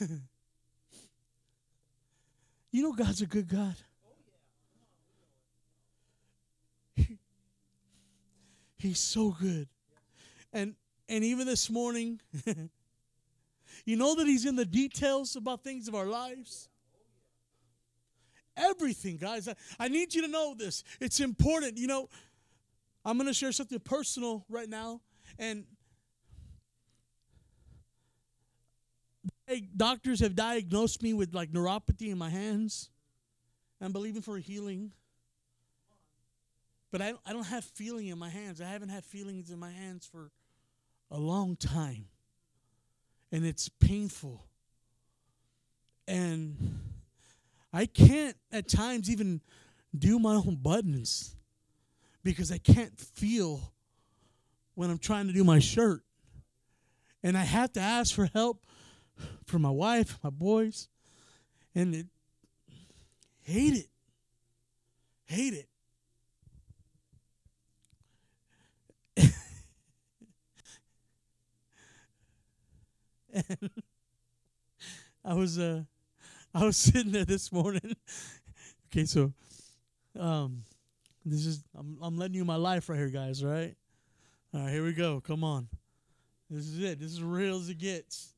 you 2.72 2.84
know, 2.84 2.94
God's 2.94 3.22
a 3.22 3.28
good 3.28 3.50
God. 3.50 3.76
He's 8.80 9.00
so 9.00 9.36
good. 9.40 9.68
And 10.52 10.76
and 11.08 11.24
even 11.24 11.46
this 11.46 11.70
morning, 11.70 12.22
you 13.86 13.98
know 13.98 14.16
that 14.16 14.26
he's 14.26 14.46
in 14.46 14.56
the 14.56 14.66
details 14.66 15.36
about 15.36 15.64
things 15.64 15.88
of 15.88 15.96
our 15.96 16.06
lives. 16.06 16.70
Everything, 18.56 19.18
guys. 19.18 19.48
I, 19.48 19.56
I 19.80 19.88
need 19.88 20.14
you 20.14 20.22
to 20.22 20.28
know 20.28 20.54
this. 20.58 20.84
It's 21.00 21.20
important. 21.20 21.78
You 21.78 21.88
know, 21.88 22.10
I'm 23.04 23.18
going 23.18 23.28
to 23.28 23.34
share 23.34 23.52
something 23.52 23.80
personal 23.80 24.46
right 24.50 24.70
now. 24.70 25.02
And 25.38 25.66
doctors 29.76 30.20
have 30.20 30.36
diagnosed 30.36 31.02
me 31.02 31.14
with 31.14 31.34
like 31.34 31.52
neuropathy 31.52 32.12
in 32.12 32.18
my 32.18 32.30
hands. 32.30 32.90
I'm 33.82 33.92
believing 33.92 34.22
for 34.22 34.38
healing. 34.38 34.92
But 36.92 37.02
I, 37.02 37.14
I 37.26 37.34
don't 37.34 37.46
have 37.46 37.64
feeling 37.64 38.08
in 38.08 38.18
my 38.18 38.30
hands. 38.30 38.62
I 38.62 38.66
haven't 38.66 38.90
had 38.90 39.04
feelings 39.04 39.52
in 39.52 39.60
my 39.60 39.72
hands 39.72 40.08
for 40.12 40.32
a 41.12 41.18
long 41.18 41.56
time. 41.56 42.06
And 43.32 43.46
it's 43.46 43.70
painful. 43.70 44.44
And 46.08 46.80
I 47.72 47.86
can't 47.86 48.36
at 48.52 48.68
times 48.68 49.10
even 49.10 49.42
do 49.98 50.18
my 50.18 50.36
own 50.36 50.58
buttons 50.62 51.36
because 52.24 52.52
I 52.52 52.58
can't 52.58 52.98
feel 53.00 53.74
when 54.74 54.90
I'm 54.90 54.98
trying 54.98 55.28
to 55.28 55.34
do 55.34 55.44
my 55.44 55.60
shirt. 55.60 56.02
And 57.22 57.38
I 57.38 57.44
have 57.44 57.74
to 57.74 57.80
ask 57.80 58.16
for 58.16 58.30
help 58.34 58.66
from 59.46 59.62
my 59.62 59.70
wife, 59.70 60.18
my 60.24 60.30
boys. 60.30 60.88
And 61.76 61.94
it 61.94 62.08
hate 63.44 63.74
it. 63.74 63.88
Hate 65.26 65.54
it. 65.54 65.69
And 73.34 73.70
I 75.24 75.34
was 75.34 75.60
uh 75.60 75.84
I 76.54 76.66
was 76.66 76.78
sitting 76.78 77.12
there 77.12 77.26
this 77.26 77.52
morning. 77.52 77.96
okay, 78.88 79.06
so 79.06 79.34
um 80.20 80.64
this 81.26 81.46
is 81.46 81.64
I'm 81.78 81.98
I'm 82.02 82.18
letting 82.18 82.36
you 82.36 82.46
my 82.46 82.56
life 82.56 82.90
right 82.90 82.98
here, 82.98 83.10
guys, 83.10 83.44
right? 83.44 83.76
All 84.54 84.62
right, 84.62 84.72
here 84.72 84.84
we 84.84 84.94
go. 84.94 85.22
Come 85.22 85.44
on. 85.44 85.68
This 86.50 86.66
is 86.66 86.82
it. 86.82 87.00
This 87.00 87.12
is 87.12 87.22
real 87.22 87.58
as 87.58 87.70
it 87.70 87.78
gets. 87.78 88.34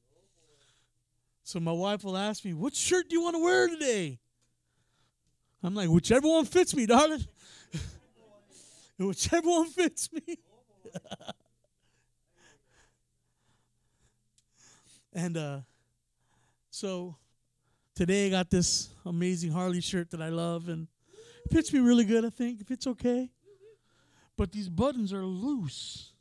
So 1.44 1.60
my 1.60 1.72
wife 1.72 2.04
will 2.04 2.18
ask 2.18 2.44
me, 2.44 2.54
"What 2.54 2.76
shirt 2.76 3.10
do 3.10 3.16
you 3.16 3.24
want 3.24 3.36
to 3.36 3.44
wear 3.44 3.68
today?" 3.68 4.20
I'm 5.64 5.76
like, 5.76 5.90
"Whichever 5.90 6.28
one 6.28 6.46
fits 6.46 6.76
me, 6.76 6.86
darling." 6.86 7.26
Whichever 8.98 9.50
one 9.50 9.70
fits 9.70 10.10
me. 10.12 10.38
And 15.14 15.36
uh, 15.36 15.60
so 16.70 17.18
today 17.96 18.28
I 18.28 18.30
got 18.30 18.50
this 18.50 18.90
amazing 19.06 19.52
Harley 19.52 19.82
shirt 19.82 20.10
that 20.12 20.22
I 20.22 20.30
love, 20.30 20.70
and 20.70 20.88
it 21.46 21.52
fits 21.52 21.74
me 21.74 21.80
really 21.80 22.06
good. 22.06 22.24
I 22.24 22.30
think 22.30 22.62
if 22.62 22.72
it's 22.72 22.88
okay, 22.88 23.30
but 24.38 24.54
these 24.54 24.70
buttons 24.70 25.12
are 25.12 25.26
loose, 25.26 26.14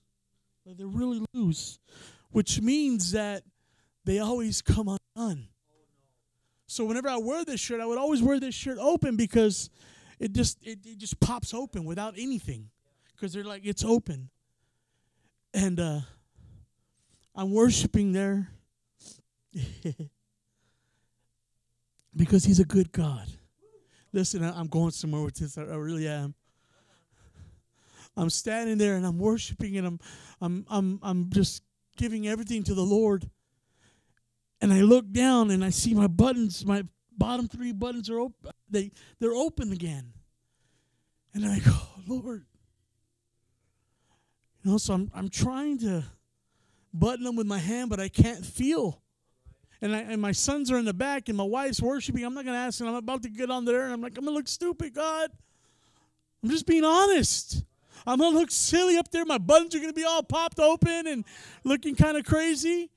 like 0.67 0.77
they're 0.77 0.89
really 0.89 1.25
loose, 1.33 1.79
which 2.31 2.61
means 2.61 3.13
that 3.13 3.45
they 4.05 4.19
always 4.19 4.61
come 4.61 4.99
undone. 5.17 5.47
So 6.67 6.85
whenever 6.85 7.09
I 7.09 7.17
wear 7.17 7.45
this 7.45 7.61
shirt, 7.61 7.81
I 7.81 7.87
would 7.87 7.99
always 7.99 8.23
wear 8.23 8.41
this 8.41 8.55
shirt 8.55 8.79
open 8.81 9.17
because 9.17 9.71
it 10.19 10.33
just 10.33 10.59
it, 10.67 10.81
it 10.85 10.99
just 10.99 11.21
pops 11.21 11.55
open 11.55 11.85
without 11.85 12.15
anything, 12.19 12.71
because 13.15 13.33
they're 13.33 13.45
like 13.45 13.63
it's 13.65 13.85
open, 13.85 14.31
and 15.55 15.79
uh, 15.79 16.01
I'm 17.37 17.53
worshiping 17.53 18.11
there 18.13 18.51
because 22.17 22.45
he's 22.45 22.61
a 22.61 22.65
good 22.65 22.93
God. 22.93 23.27
Listen, 24.13 24.43
I'm 24.43 24.67
going 24.67 24.91
somewhere 24.91 25.23
with 25.23 25.37
this. 25.37 25.57
I 25.57 25.63
really 25.63 26.09
am. 26.09 26.35
I'm 28.17 28.31
standing 28.31 28.77
there 28.77 28.97
and 28.97 29.07
I'm 29.07 29.19
worshiping 29.19 29.77
and 29.77 29.87
I'm 29.87 30.01
I'm 30.41 30.67
I'm 30.69 30.99
I'm 31.03 31.31
just 31.31 31.63
giving 31.97 32.27
everything 32.27 32.65
to 32.65 32.75
the 32.75 32.83
Lord. 32.83 33.29
And 34.61 34.73
I 34.73 34.81
look 34.83 35.11
down 35.11 35.51
and 35.51 35.65
I 35.65 35.71
see 35.71 35.95
my 35.95 36.07
buttons, 36.07 36.67
my 36.67 36.85
bottom 37.17 37.49
three 37.49 37.73
buttons 37.73 38.11
are 38.11 38.19
open. 38.19 38.51
They 38.69 38.91
they're 39.21 39.35
open 39.35 39.73
again. 39.73 40.13
And 41.33 41.47
I 41.47 41.61
go, 41.61 41.77
Lord. 42.09 42.45
You 44.63 44.73
know, 44.73 44.79
so 44.79 44.95
I'm 44.95 45.11
I'm 45.15 45.29
trying 45.29 45.79
to 45.79 46.05
button 46.93 47.25
them 47.25 47.37
with 47.37 47.47
my 47.47 47.59
hand, 47.59 47.91
but 47.91 48.01
I 48.01 48.09
can't 48.09 48.45
feel. 48.45 49.03
And, 49.83 49.95
I, 49.95 50.01
and 50.01 50.21
my 50.21 50.33
sons 50.33 50.71
are 50.71 50.79
in 50.79 50.85
the 50.85 50.95
back, 50.95 51.29
and 51.29 51.39
my 51.39 51.45
wife's 51.45 51.81
worshiping. 51.81 52.25
I'm 52.25 52.35
not 52.35 52.45
going 52.45 52.55
to 52.55 52.61
ask, 52.61 52.81
and 52.81 52.89
I'm 52.89 52.97
about 52.97 53.23
to 53.23 53.31
get 53.31 53.51
on 53.51 53.65
there, 53.65 53.85
and 53.85 53.93
I'm 53.93 54.01
like, 54.01 54.19
I'm 54.19 54.25
going 54.25 54.35
to 54.35 54.39
look 54.39 54.49
stupid, 54.49 54.95
God. 54.95 55.31
I'm 56.43 56.51
just 56.51 56.67
being 56.67 56.85
honest. 56.85 57.65
I'm 58.07 58.19
going 58.19 58.33
to 58.33 58.39
look 58.39 58.51
silly 58.51 58.97
up 58.97 59.11
there. 59.11 59.25
My 59.25 59.39
buttons 59.39 59.75
are 59.75 59.79
going 59.79 59.91
to 59.91 59.95
be 59.95 60.05
all 60.05 60.23
popped 60.23 60.59
open 60.59 61.07
and 61.07 61.25
looking 61.65 61.95
kind 61.95 62.17
of 62.17 62.25
crazy. 62.25 62.91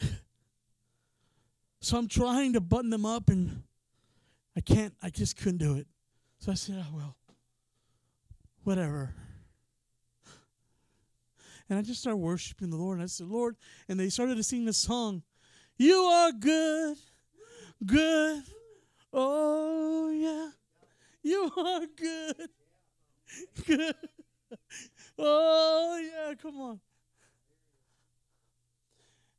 So 1.80 1.96
I'm 1.96 2.08
trying 2.08 2.54
to 2.54 2.60
button 2.60 2.90
them 2.90 3.06
up, 3.06 3.30
and 3.30 3.62
I 4.56 4.60
can't, 4.60 4.92
I 5.00 5.10
just 5.10 5.36
couldn't 5.36 5.58
do 5.58 5.76
it. 5.76 5.86
So 6.40 6.50
I 6.50 6.56
said, 6.56 6.84
oh, 6.84 6.96
well, 6.96 7.16
whatever. 8.64 9.14
And 11.70 11.78
I 11.78 11.82
just 11.82 12.00
started 12.00 12.18
worshiping 12.18 12.70
the 12.70 12.76
Lord. 12.76 12.96
And 12.96 13.04
I 13.04 13.06
said, 13.06 13.28
Lord, 13.28 13.56
and 13.88 13.98
they 13.98 14.08
started 14.08 14.36
to 14.36 14.42
sing 14.42 14.64
this 14.64 14.76
song 14.76 15.22
You 15.78 15.94
are 15.94 16.32
good, 16.32 16.96
good. 17.86 18.42
Oh, 19.12 20.10
yeah. 20.10 20.50
You 21.22 21.50
are 21.56 21.86
good, 21.96 22.50
good. 23.64 23.94
Oh, 25.18 26.00
yeah, 26.02 26.34
come 26.34 26.60
on. 26.60 26.80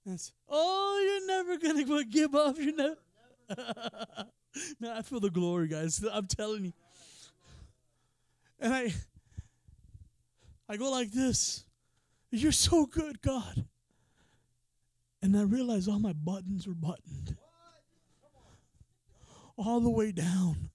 And 0.06 0.20
oh, 0.48 1.02
you're 1.06 1.28
never 1.28 1.58
going 1.58 1.86
to 1.86 2.04
give 2.06 2.34
up. 2.34 2.58
You're 2.58 2.76
never. 2.76 2.98
Man, 4.80 4.98
I 4.98 5.02
feel 5.02 5.20
the 5.20 5.30
glory, 5.30 5.68
guys. 5.68 6.04
I'm 6.12 6.28
telling 6.28 6.66
you. 6.66 6.74
And 8.60 8.74
I, 8.74 8.94
I 10.68 10.78
go 10.78 10.90
like 10.90 11.12
this. 11.12 11.64
You're 12.32 12.52
so 12.52 12.86
good, 12.86 13.22
God. 13.22 13.66
And 15.22 15.36
I 15.36 15.42
realized 15.44 15.90
all 15.90 16.00
my 16.00 16.14
buttons 16.14 16.68
were 16.68 16.74
buttoned. 16.74 17.36
All 19.58 19.82
the 19.82 19.90
way 19.90 20.12
down. 20.12 20.70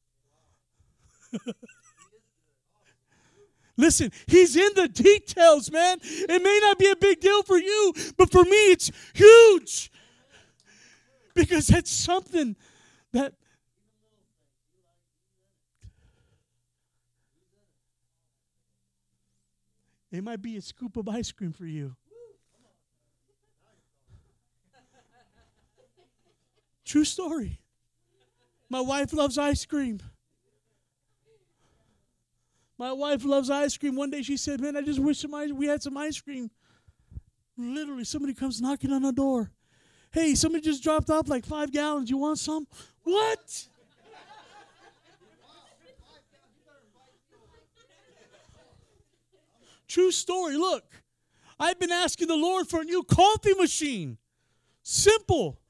Listen, 3.76 4.12
he's 4.26 4.56
in 4.56 4.70
the 4.76 4.86
details, 4.86 5.70
man. 5.70 5.98
It 6.02 6.42
may 6.42 6.60
not 6.62 6.78
be 6.78 6.90
a 6.90 6.96
big 6.96 7.20
deal 7.20 7.42
for 7.42 7.58
you, 7.58 7.92
but 8.16 8.30
for 8.30 8.44
me, 8.44 8.70
it's 8.70 8.92
huge. 9.14 9.90
Because 11.34 11.66
that's 11.66 11.90
something 11.90 12.54
that 13.12 13.32
it 20.12 20.22
might 20.22 20.40
be 20.40 20.56
a 20.56 20.62
scoop 20.62 20.96
of 20.96 21.08
ice 21.08 21.32
cream 21.32 21.52
for 21.52 21.66
you. 21.66 21.96
True 26.84 27.04
story. 27.04 27.60
My 28.68 28.80
wife 28.80 29.12
loves 29.12 29.38
ice 29.38 29.64
cream. 29.64 30.00
My 32.76 32.92
wife 32.92 33.24
loves 33.24 33.50
ice 33.50 33.76
cream. 33.76 33.96
One 33.96 34.10
day 34.10 34.22
she 34.22 34.36
said, 34.36 34.60
Man, 34.60 34.76
I 34.76 34.82
just 34.82 34.98
wish 34.98 35.18
some 35.18 35.34
ice, 35.34 35.50
we 35.52 35.66
had 35.66 35.82
some 35.82 35.96
ice 35.96 36.20
cream. 36.20 36.50
Literally, 37.56 38.04
somebody 38.04 38.34
comes 38.34 38.60
knocking 38.60 38.92
on 38.92 39.02
the 39.02 39.12
door. 39.12 39.52
Hey, 40.10 40.34
somebody 40.34 40.62
just 40.62 40.82
dropped 40.82 41.08
off 41.10 41.28
like 41.28 41.44
five 41.44 41.70
gallons. 41.72 42.10
You 42.10 42.18
want 42.18 42.38
some? 42.38 42.66
What? 43.04 43.68
True 49.86 50.10
story. 50.10 50.56
Look, 50.56 50.84
I've 51.58 51.78
been 51.78 51.92
asking 51.92 52.26
the 52.26 52.36
Lord 52.36 52.66
for 52.66 52.80
a 52.80 52.84
new 52.84 53.04
coffee 53.04 53.54
machine. 53.54 54.18
Simple. 54.82 55.60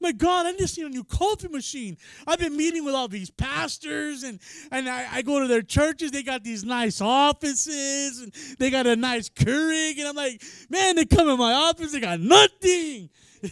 My 0.00 0.12
God, 0.12 0.46
I 0.46 0.52
just 0.52 0.76
need 0.76 0.86
a 0.86 0.90
new 0.90 1.04
coffee 1.04 1.48
machine. 1.48 1.96
I've 2.26 2.38
been 2.38 2.56
meeting 2.56 2.84
with 2.84 2.94
all 2.94 3.08
these 3.08 3.30
pastors, 3.30 4.24
and, 4.24 4.38
and 4.70 4.88
I, 4.88 5.06
I 5.10 5.22
go 5.22 5.40
to 5.40 5.46
their 5.46 5.62
churches. 5.62 6.10
They 6.10 6.22
got 6.22 6.44
these 6.44 6.64
nice 6.64 7.00
offices, 7.00 8.20
and 8.20 8.32
they 8.58 8.70
got 8.70 8.86
a 8.86 8.94
nice 8.94 9.30
Keurig. 9.30 9.98
And 9.98 10.06
I'm 10.08 10.16
like, 10.16 10.42
man, 10.68 10.96
they 10.96 11.06
come 11.06 11.28
in 11.28 11.38
my 11.38 11.52
office, 11.52 11.92
they 11.92 12.00
got 12.00 12.20
nothing. 12.20 13.08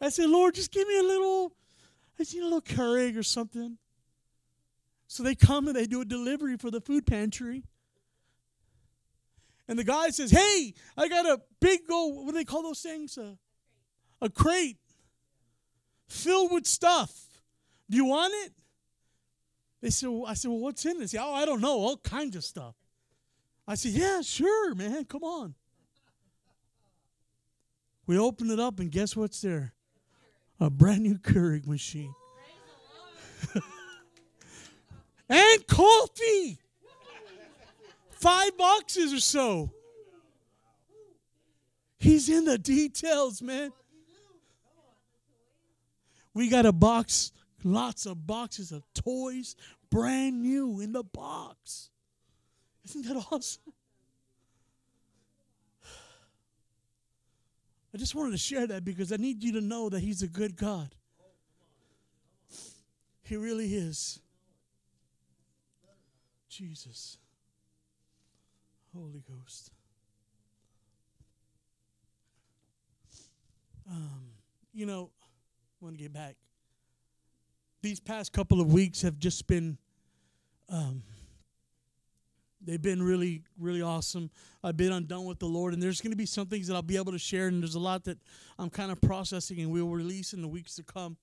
I 0.00 0.10
said, 0.10 0.28
Lord, 0.28 0.54
just 0.54 0.72
give 0.72 0.86
me 0.86 0.98
a 0.98 1.02
little, 1.02 1.52
I 2.18 2.22
just 2.22 2.34
need 2.34 2.42
a 2.42 2.44
little 2.44 2.60
Keurig 2.60 3.16
or 3.16 3.22
something. 3.22 3.78
So 5.08 5.22
they 5.22 5.34
come 5.34 5.68
and 5.68 5.76
they 5.76 5.86
do 5.86 6.02
a 6.02 6.04
delivery 6.04 6.58
for 6.58 6.70
the 6.70 6.80
food 6.80 7.06
pantry. 7.06 7.62
And 9.68 9.78
the 9.78 9.84
guy 9.84 10.10
says, 10.10 10.30
Hey, 10.30 10.74
I 10.96 11.08
got 11.08 11.26
a 11.26 11.40
big 11.60 11.80
old, 11.90 12.26
what 12.26 12.32
do 12.32 12.38
they 12.38 12.44
call 12.44 12.62
those 12.62 12.80
things? 12.80 13.16
Uh, 13.16 13.34
a 14.20 14.28
crate 14.28 14.78
filled 16.08 16.52
with 16.52 16.66
stuff. 16.66 17.12
Do 17.88 17.96
you 17.96 18.04
want 18.04 18.32
it? 18.46 18.52
They 19.80 19.90
said, 19.90 20.08
well, 20.08 20.26
I 20.26 20.34
said, 20.34 20.50
well, 20.50 20.60
what's 20.60 20.84
in 20.84 21.00
it? 21.00 21.10
Said, 21.10 21.20
oh, 21.22 21.32
I 21.32 21.44
don't 21.44 21.60
know, 21.60 21.78
all 21.78 21.96
kinds 21.98 22.34
of 22.36 22.44
stuff. 22.44 22.74
I 23.68 23.74
said, 23.74 23.92
yeah, 23.92 24.20
sure, 24.22 24.74
man, 24.74 25.04
come 25.04 25.24
on. 25.24 25.54
We 28.06 28.18
open 28.18 28.50
it 28.50 28.60
up, 28.60 28.78
and 28.78 28.90
guess 28.90 29.16
what's 29.16 29.40
there? 29.40 29.74
A 30.60 30.70
brand 30.70 31.02
new 31.02 31.18
Keurig 31.18 31.66
machine. 31.66 32.14
and 35.28 35.66
coffee. 35.66 36.58
Five 38.10 38.56
boxes 38.56 39.12
or 39.12 39.20
so. 39.20 39.70
He's 41.98 42.28
in 42.28 42.44
the 42.44 42.58
details, 42.58 43.42
man. 43.42 43.72
We 46.36 46.48
got 46.50 46.66
a 46.66 46.72
box, 46.72 47.32
lots 47.64 48.04
of 48.04 48.26
boxes 48.26 48.70
of 48.70 48.82
toys, 48.92 49.56
brand 49.90 50.42
new 50.42 50.80
in 50.80 50.92
the 50.92 51.02
box. 51.02 51.88
Isn't 52.84 53.06
that 53.06 53.24
awesome? 53.32 53.72
I 57.94 57.96
just 57.96 58.14
wanted 58.14 58.32
to 58.32 58.36
share 58.36 58.66
that 58.66 58.84
because 58.84 59.12
I 59.12 59.16
need 59.16 59.42
you 59.42 59.52
to 59.52 59.62
know 59.62 59.88
that 59.88 60.00
He's 60.00 60.20
a 60.20 60.28
good 60.28 60.56
God. 60.56 60.94
He 63.22 63.36
really 63.36 63.72
is. 63.72 64.20
Jesus. 66.50 67.16
Holy 68.94 69.24
Ghost. 69.26 69.70
Um, 73.90 74.26
you 74.74 74.84
know, 74.84 75.08
want 75.86 75.96
to 75.96 76.02
get 76.02 76.12
back. 76.12 76.34
These 77.80 78.00
past 78.00 78.32
couple 78.32 78.60
of 78.60 78.72
weeks 78.72 79.02
have 79.02 79.20
just 79.20 79.46
been, 79.46 79.78
um, 80.68 81.04
they've 82.60 82.82
been 82.82 83.00
really, 83.00 83.44
really 83.56 83.82
awesome. 83.82 84.28
I've 84.64 84.76
been 84.76 84.90
undone 84.90 85.26
with 85.26 85.38
the 85.38 85.46
Lord, 85.46 85.74
and 85.74 85.80
there's 85.80 86.00
going 86.00 86.10
to 86.10 86.16
be 86.16 86.26
some 86.26 86.48
things 86.48 86.66
that 86.66 86.74
I'll 86.74 86.82
be 86.82 86.96
able 86.96 87.12
to 87.12 87.20
share, 87.20 87.46
and 87.46 87.62
there's 87.62 87.76
a 87.76 87.80
lot 87.80 88.02
that 88.06 88.18
I'm 88.58 88.68
kind 88.68 88.90
of 88.90 89.00
processing 89.00 89.60
and 89.60 89.70
we'll 89.70 89.86
release 89.86 90.32
in 90.32 90.42
the 90.42 90.48
weeks 90.48 90.74
to 90.74 90.82
come. 90.82 91.16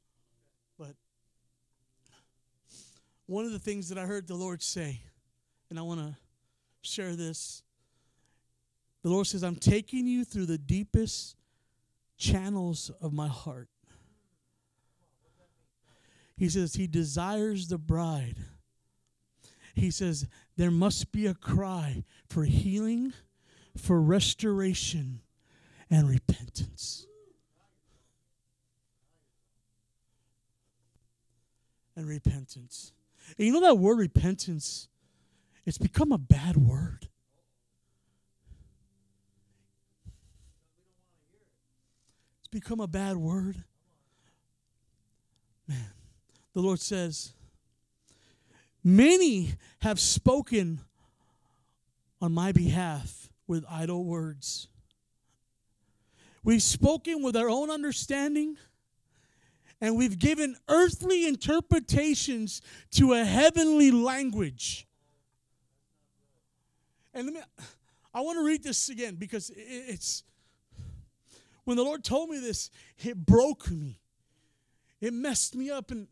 But 0.80 0.95
one 3.26 3.43
of 3.43 3.52
the 3.52 3.60
things 3.60 3.89
that 3.89 3.97
I 3.97 4.06
heard 4.06 4.28
the 4.28 4.36
Lord 4.36 4.63
say, 4.63 5.02
and 5.69 5.78
I 5.78 5.82
want 5.82 5.99
to 5.99 6.15
share 6.84 7.17
this. 7.17 7.63
The 9.02 9.10
Lord 9.10 9.28
says, 9.28 9.43
I'm 9.43 9.58
taking 9.58 10.08
you 10.08 10.23
through 10.23 10.45
the 10.45 10.58
deepest 10.58 11.36
channels 12.17 12.91
of 13.02 13.12
my 13.12 13.28
heart. 13.28 13.67
He 16.36 16.50
says 16.50 16.76
he 16.76 16.88
desires 16.88 17.67
the 17.67 17.78
bride. 17.78 18.38
He 19.76 19.91
says 19.91 20.28
there 20.58 20.72
must 20.72 21.12
be 21.12 21.26
a 21.26 21.34
cry 21.34 22.04
for 22.30 22.43
healing, 22.43 23.13
for 23.78 24.02
restoration, 24.02 25.22
and 25.89 26.10
repentance. 26.10 27.08
And 31.96 32.08
repentance. 32.08 32.91
And 33.38 33.48
you 33.48 33.54
know 33.54 33.62
that 33.62 33.78
word 33.78 34.00
repentance? 34.00 34.88
It's 35.65 35.78
become 35.78 36.12
a 36.12 36.17
bad 36.17 36.58
word. 36.58 37.08
It's 42.39 42.48
become 42.50 42.80
a 42.80 42.88
bad 42.88 43.17
word. 43.17 43.63
Man 45.67 45.93
the 46.53 46.61
Lord 46.61 46.79
says, 46.79 47.33
Many 48.83 49.53
have 49.79 49.99
spoken 49.99 50.81
on 52.21 52.33
my 52.33 52.51
behalf 52.51 53.29
with 53.47 53.65
idle 53.69 54.03
words. 54.03 54.67
We've 56.43 56.61
spoken 56.61 57.23
with 57.23 57.37
our 57.37 57.49
own 57.49 57.69
understanding, 57.69 58.57
and 59.79 59.95
we've 59.97 60.19
given 60.19 60.57
earthly 60.67 61.25
interpretations 61.25 62.61
to 62.91 63.13
a 63.13 63.23
heavenly 63.23 63.91
language. 63.91 64.85
And 67.13 67.27
let 67.27 67.33
me, 67.35 67.41
I 68.13 68.21
want 68.21 68.37
to 68.39 68.45
read 68.45 68.63
this 68.63 68.89
again 68.89 69.15
because 69.15 69.51
it's, 69.55 70.23
when 71.63 71.77
the 71.77 71.83
Lord 71.83 72.03
told 72.03 72.29
me 72.29 72.39
this, 72.39 72.69
it 72.99 73.15
broke 73.15 73.71
me. 73.71 73.99
It 75.03 75.13
messed 75.13 75.53
me 75.53 75.69
up. 75.69 75.91
And 75.91 76.07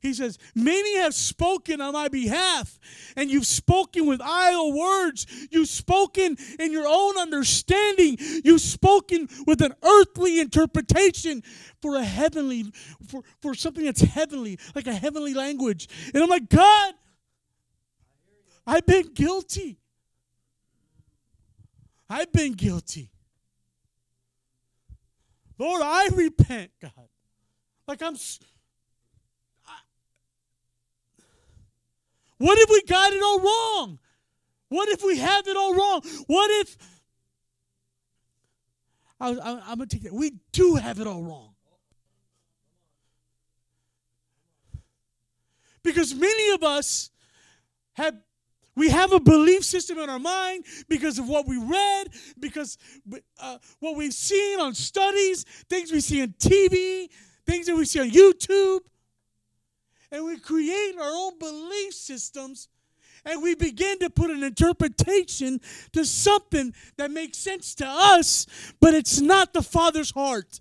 he 0.00 0.14
says, 0.14 0.38
Many 0.54 0.96
have 0.96 1.12
spoken 1.14 1.82
on 1.82 1.92
my 1.92 2.08
behalf, 2.08 2.78
and 3.14 3.30
you've 3.30 3.46
spoken 3.46 4.06
with 4.06 4.22
idle 4.22 4.72
words. 4.72 5.26
You've 5.50 5.68
spoken 5.68 6.38
in 6.58 6.72
your 6.72 6.86
own 6.88 7.18
understanding. 7.18 8.16
You've 8.42 8.62
spoken 8.62 9.28
with 9.46 9.60
an 9.60 9.74
earthly 9.82 10.40
interpretation 10.40 11.42
for 11.82 11.96
a 11.96 12.02
heavenly, 12.02 12.72
for, 13.06 13.22
for 13.42 13.54
something 13.54 13.84
that's 13.84 14.00
heavenly, 14.00 14.58
like 14.74 14.86
a 14.86 14.94
heavenly 14.94 15.34
language. 15.34 15.86
And 16.14 16.22
I'm 16.22 16.30
like, 16.30 16.48
God, 16.48 16.94
I've 18.66 18.86
been 18.86 19.12
guilty. 19.12 19.78
I've 22.08 22.32
been 22.32 22.52
guilty. 22.52 23.10
Lord, 25.58 25.82
I 25.84 26.08
repent, 26.14 26.70
God. 26.80 27.08
Like 27.86 28.02
I'm. 28.02 28.16
What 32.38 32.58
if 32.58 32.68
we 32.68 32.82
got 32.82 33.12
it 33.12 33.22
all 33.22 33.40
wrong? 33.40 33.98
What 34.68 34.88
if 34.88 35.02
we 35.02 35.18
have 35.18 35.46
it 35.46 35.56
all 35.56 35.74
wrong? 35.74 36.02
What 36.26 36.50
if. 36.60 36.76
I, 39.18 39.32
going 39.32 39.78
to 39.78 39.86
take 39.86 40.02
that. 40.02 40.12
We 40.12 40.32
do 40.52 40.74
have 40.74 41.00
it 41.00 41.06
all 41.06 41.22
wrong. 41.22 41.54
Because 45.82 46.14
many 46.14 46.52
of 46.52 46.62
us 46.62 47.10
have 47.94 48.14
we 48.74 48.90
have 48.90 49.12
a 49.12 49.20
belief 49.20 49.64
system 49.64 49.98
in 49.98 50.10
our 50.10 50.18
mind 50.18 50.66
because 50.86 51.18
of 51.18 51.26
what 51.26 51.48
we 51.48 51.56
read, 51.56 52.08
because 52.38 52.76
uh, 53.40 53.56
what 53.80 53.96
we've 53.96 54.12
seen 54.12 54.60
on 54.60 54.74
studies, 54.74 55.44
things 55.70 55.90
we 55.90 56.00
see 56.00 56.20
on 56.20 56.34
TV, 56.38 57.08
things 57.46 57.66
that 57.66 57.76
we 57.76 57.84
see 57.84 58.00
on 58.00 58.10
YouTube. 58.10 58.80
And 60.12 60.24
we 60.24 60.38
create 60.38 60.96
our 60.98 61.10
own 61.10 61.38
belief 61.38 61.94
systems 61.94 62.68
and 63.26 63.42
we 63.42 63.56
begin 63.56 63.98
to 63.98 64.08
put 64.08 64.30
an 64.30 64.44
interpretation 64.44 65.60
to 65.92 66.04
something 66.04 66.72
that 66.96 67.10
makes 67.10 67.38
sense 67.38 67.74
to 67.74 67.86
us, 67.86 68.46
but 68.80 68.94
it's 68.94 69.20
not 69.20 69.52
the 69.52 69.62
Father's 69.62 70.12
heart. 70.12 70.60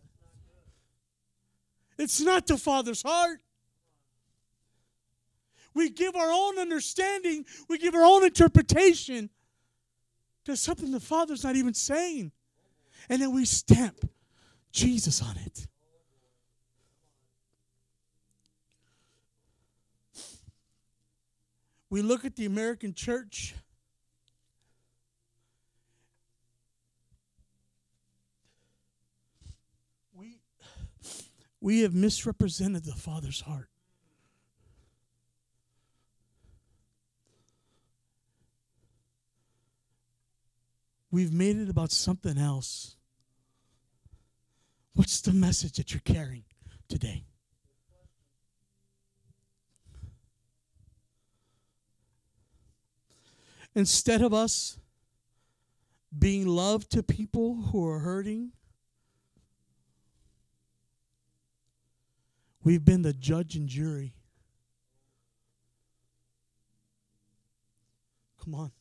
It's 1.97 2.19
not 2.19 2.47
the 2.47 2.57
Father's 2.57 3.03
heart. 3.03 3.39
We 5.75 5.89
give 5.89 6.15
our 6.15 6.31
own 6.31 6.57
understanding, 6.57 7.45
we 7.69 7.77
give 7.77 7.93
our 7.93 8.03
own 8.03 8.23
interpretation 8.23 9.29
to 10.45 10.57
something 10.57 10.91
the 10.91 10.99
Father's 10.99 11.43
not 11.43 11.55
even 11.55 11.75
saying. 11.75 12.31
And 13.09 13.21
then 13.21 13.31
we 13.33 13.45
stamp 13.45 14.09
Jesus 14.71 15.21
on 15.21 15.37
it. 15.45 15.67
We 21.95 22.01
look 22.01 22.25
at 22.25 22.35
the 22.35 22.45
American 22.45 22.93
church. 22.93 23.55
We, 30.13 30.41
we 31.61 31.79
have 31.83 31.93
misrepresented 31.93 32.83
the 32.83 32.91
Father's 32.91 33.39
heart. 33.39 33.69
We've 41.11 41.31
made 41.31 41.55
it 41.55 41.69
about 41.69 41.93
something 41.93 42.37
else. 42.37 42.97
What's 44.95 45.21
the 45.21 45.31
message 45.31 45.77
that 45.77 45.93
you're 45.93 46.01
carrying 46.03 46.43
today? 46.89 47.23
Instead 53.75 54.21
of 54.21 54.33
us 54.33 54.77
being 56.17 56.47
love 56.47 56.87
to 56.89 57.03
people 57.03 57.55
who 57.55 57.85
are 57.85 57.99
hurting, 57.99 58.51
we've 62.63 62.85
been 62.85 63.01
the 63.01 63.11
judge 63.13 63.55
and 63.55 63.67
jury. 63.67 64.13
Come 68.43 68.55
on. 68.55 68.71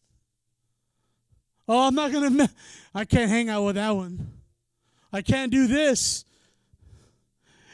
Oh, 1.66 1.88
I'm 1.88 1.94
not 1.94 2.12
going 2.12 2.36
to, 2.36 2.50
I 2.94 3.04
can't 3.04 3.30
hang 3.30 3.48
out 3.48 3.64
with 3.64 3.74
that 3.76 3.90
one. 3.90 4.30
I 5.12 5.22
can't 5.22 5.50
do 5.50 5.66
this. 5.66 6.24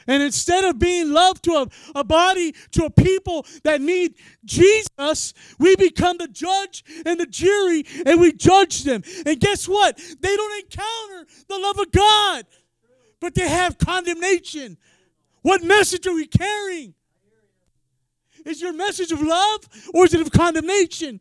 And 0.06 0.22
instead 0.22 0.64
of 0.64 0.78
being 0.78 1.12
love 1.12 1.40
to 1.42 1.52
a, 1.52 1.66
a 1.94 2.04
body, 2.04 2.54
to 2.72 2.84
a 2.84 2.90
people 2.90 3.46
that 3.64 3.80
need 3.80 4.14
Jesus, 4.44 5.34
we 5.58 5.76
become 5.76 6.16
the 6.18 6.28
judge 6.28 6.84
and 7.04 7.20
the 7.20 7.26
jury 7.26 7.84
and 8.06 8.20
we 8.20 8.32
judge 8.32 8.84
them. 8.84 9.02
And 9.26 9.38
guess 9.40 9.68
what? 9.68 9.96
They 10.20 10.36
don't 10.36 10.64
encounter 10.64 11.26
the 11.48 11.58
love 11.58 11.78
of 11.78 11.92
God, 11.92 12.46
but 13.20 13.34
they 13.34 13.48
have 13.48 13.78
condemnation. 13.78 14.76
What 15.42 15.62
message 15.62 16.06
are 16.06 16.14
we 16.14 16.26
carrying? 16.26 16.94
Is 18.44 18.62
your 18.62 18.72
message 18.72 19.12
of 19.12 19.20
love 19.20 19.60
or 19.92 20.06
is 20.06 20.14
it 20.14 20.20
of 20.20 20.30
condemnation? 20.30 21.20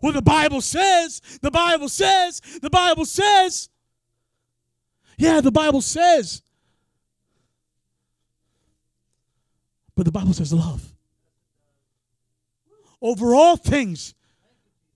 Well, 0.00 0.12
the 0.12 0.22
Bible 0.22 0.60
says, 0.60 1.20
the 1.42 1.50
Bible 1.50 1.88
says, 1.88 2.40
the 2.60 2.70
Bible 2.70 3.04
says. 3.04 3.68
Yeah, 5.22 5.40
the 5.40 5.52
Bible 5.52 5.80
says. 5.80 6.42
But 9.94 10.04
the 10.04 10.10
Bible 10.10 10.32
says 10.32 10.52
love. 10.52 10.92
Over 13.00 13.32
all 13.32 13.56
things, 13.56 14.14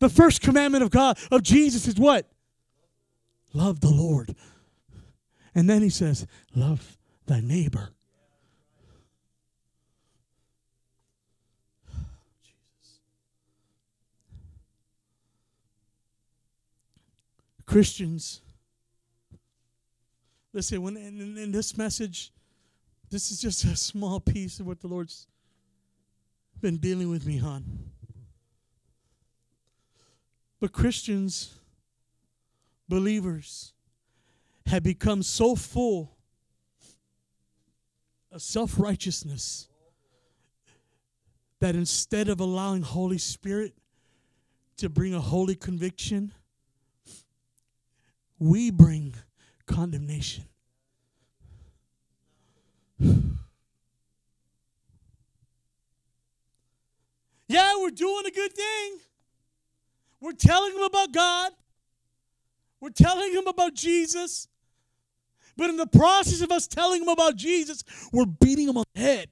the 0.00 0.08
first 0.08 0.40
commandment 0.40 0.82
of 0.82 0.90
God, 0.90 1.16
of 1.30 1.44
Jesus, 1.44 1.86
is 1.86 1.94
what? 1.94 2.28
Love 3.52 3.78
the 3.80 3.88
Lord. 3.88 4.34
And 5.54 5.70
then 5.70 5.80
he 5.80 5.90
says, 5.90 6.26
love 6.56 6.96
thy 7.26 7.40
neighbor 7.40 7.90
Christians, 17.64 18.40
listen, 20.56 20.80
when 20.80 20.96
in, 20.96 21.36
in 21.36 21.52
this 21.52 21.76
message, 21.76 22.32
this 23.10 23.30
is 23.30 23.42
just 23.42 23.62
a 23.64 23.76
small 23.76 24.18
piece 24.18 24.58
of 24.58 24.66
what 24.66 24.80
the 24.80 24.88
Lord's 24.88 25.26
been 26.62 26.78
dealing 26.78 27.10
with 27.10 27.26
me 27.26 27.38
on. 27.38 27.62
But 30.58 30.72
Christians, 30.72 31.58
believers, 32.88 33.74
have 34.64 34.82
become 34.82 35.22
so 35.22 35.54
full 35.54 36.16
of 38.32 38.40
self 38.40 38.78
righteousness 38.78 39.68
that 41.60 41.76
instead 41.76 42.30
of 42.30 42.40
allowing 42.40 42.80
Holy 42.80 43.18
Spirit 43.18 43.74
to 44.78 44.88
bring 44.88 45.12
a 45.12 45.20
holy 45.20 45.54
conviction, 45.54 46.32
we 48.38 48.70
bring 48.70 49.14
condemnation. 49.66 50.44
Yeah, 57.48 57.74
we're 57.80 57.90
doing 57.90 58.26
a 58.26 58.30
good 58.30 58.52
thing. 58.52 58.98
We're 60.20 60.32
telling 60.32 60.74
them 60.74 60.82
about 60.82 61.12
God. 61.12 61.52
We're 62.80 62.90
telling 62.90 63.32
them 63.34 63.46
about 63.46 63.74
Jesus. 63.74 64.48
But 65.56 65.70
in 65.70 65.76
the 65.76 65.86
process 65.86 66.40
of 66.40 66.50
us 66.50 66.66
telling 66.66 67.00
them 67.00 67.08
about 67.08 67.36
Jesus, 67.36 67.84
we're 68.12 68.26
beating 68.26 68.66
them 68.66 68.78
on 68.78 68.84
the 68.94 69.00
head. 69.00 69.28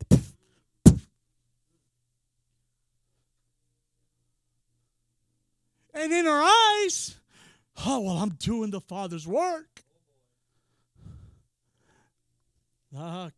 And 5.92 6.12
in 6.12 6.27
our 6.27 6.42
eyes, 6.42 7.18
Oh, 7.87 8.01
well, 8.01 8.16
I'm 8.16 8.31
doing 8.31 8.70
the 8.70 8.81
Father's 8.81 9.27
work. 9.27 9.84
Ah, 12.96 13.30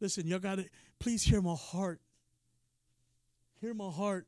listen, 0.00 0.26
y'all 0.26 0.40
got 0.40 0.56
to 0.56 0.68
please 0.98 1.22
hear 1.22 1.40
my 1.40 1.54
heart. 1.54 2.00
Hear 3.60 3.72
my 3.72 3.90
heart. 3.90 4.26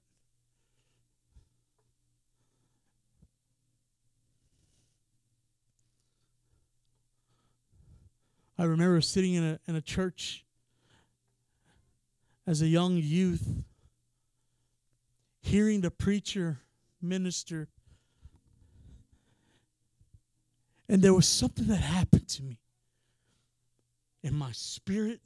I 8.59 8.65
remember 8.65 9.01
sitting 9.01 9.35
in 9.35 9.45
a 9.45 9.61
in 9.67 9.77
a 9.77 9.83
church 9.83 10.45
as 12.47 12.63
a 12.63 12.67
young 12.67 12.97
youth, 12.97 13.65
hearing 15.43 15.81
the 15.81 15.91
preacher 15.91 16.61
minister, 17.03 17.69
and 20.89 21.03
there 21.03 21.13
was 21.13 21.27
something 21.27 21.67
that 21.67 21.77
happened 21.77 22.29
to 22.29 22.43
me 22.45 22.61
in 24.23 24.35
my 24.35 24.53
spirit, 24.53 25.21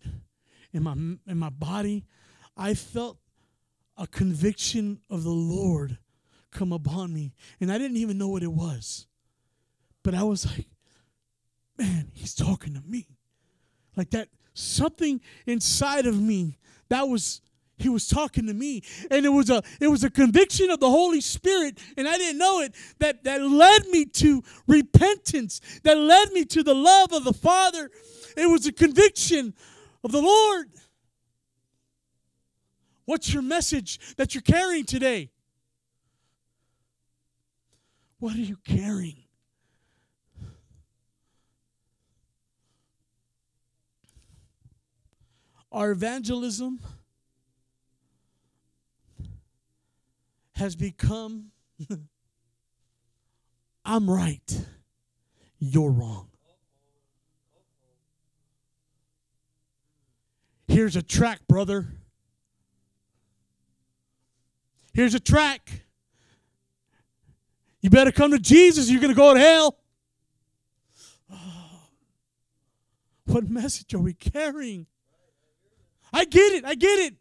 in 0.72 0.82
my 0.82 0.92
in 0.92 1.38
my 1.38 1.50
body. 1.50 2.04
I 2.56 2.74
felt 2.74 3.18
a 3.96 4.06
conviction 4.06 5.00
of 5.08 5.24
the 5.24 5.30
Lord 5.30 5.98
come 6.50 6.72
upon 6.72 7.12
me, 7.12 7.34
and 7.60 7.70
I 7.70 7.78
didn't 7.78 7.96
even 7.96 8.18
know 8.18 8.28
what 8.28 8.42
it 8.42 8.52
was. 8.52 9.06
But 10.02 10.14
I 10.14 10.22
was 10.22 10.46
like, 10.46 10.66
man, 11.78 12.10
he's 12.14 12.34
talking 12.34 12.74
to 12.74 12.80
me. 12.80 13.06
Like 13.96 14.10
that, 14.10 14.28
something 14.54 15.20
inside 15.46 16.06
of 16.06 16.20
me 16.20 16.58
that 16.88 17.08
was 17.08 17.40
he 17.80 17.88
was 17.88 18.08
talking 18.08 18.46
to 18.46 18.54
me. 18.54 18.82
And 19.10 19.24
it 19.26 19.30
was 19.30 19.50
a 19.50 19.62
it 19.80 19.88
was 19.88 20.04
a 20.04 20.10
conviction 20.10 20.70
of 20.70 20.80
the 20.80 20.90
holy 20.90 21.20
spirit. 21.20 21.78
And 21.96 22.08
i 22.08 22.16
didn't 22.16 22.38
know 22.38 22.60
it 22.60 22.74
that 22.98 23.24
that 23.24 23.42
led 23.42 23.86
me 23.88 24.04
to 24.04 24.42
repentance 24.66 25.60
that 25.82 25.96
led 25.96 26.32
me 26.32 26.44
to 26.46 26.62
the 26.62 26.74
love 26.74 27.12
of 27.12 27.24
the 27.24 27.32
father. 27.32 27.90
It 28.36 28.46
was 28.46 28.66
a 28.66 28.72
conviction 28.72 29.54
of 30.04 30.12
the 30.12 30.22
lord. 30.22 30.68
What's 33.04 33.32
your 33.32 33.42
message 33.42 33.98
that 34.16 34.34
you're 34.34 34.42
carrying 34.42 34.84
today? 34.84 35.30
What 38.20 38.36
are 38.36 38.40
you 38.40 38.58
carrying? 38.64 39.24
Our 45.72 45.92
evangelism 45.92 46.80
has 50.60 50.76
become 50.76 51.50
I'm 53.84 54.08
right, 54.08 54.64
you're 55.58 55.90
wrong. 55.90 56.28
Here's 60.68 60.94
a 60.94 61.02
track, 61.02 61.40
brother. 61.48 61.86
Here's 64.92 65.14
a 65.14 65.20
track. 65.20 65.84
You 67.80 67.90
better 67.90 68.12
come 68.12 68.30
to 68.32 68.38
Jesus, 68.38 68.90
you're 68.90 69.00
going 69.00 69.12
to 69.12 69.16
go 69.16 69.34
to 69.34 69.40
hell. 69.40 69.78
What 73.24 73.48
message 73.48 73.94
are 73.94 73.98
we 73.98 74.12
carrying? 74.12 74.86
I 76.12 76.24
get 76.24 76.52
it. 76.52 76.64
I 76.64 76.74
get 76.74 76.98
it. 76.98 77.14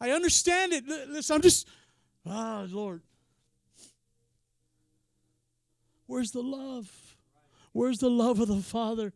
I 0.00 0.10
understand 0.10 0.72
it. 0.72 0.86
Listen, 0.86 1.36
I'm 1.36 1.42
just, 1.42 1.68
ah, 2.26 2.66
Lord. 2.68 3.02
Where's 6.06 6.30
the 6.32 6.42
love? 6.42 7.16
Where's 7.72 7.98
the 7.98 8.10
love 8.10 8.40
of 8.40 8.48
the 8.48 8.60
Father? 8.60 9.12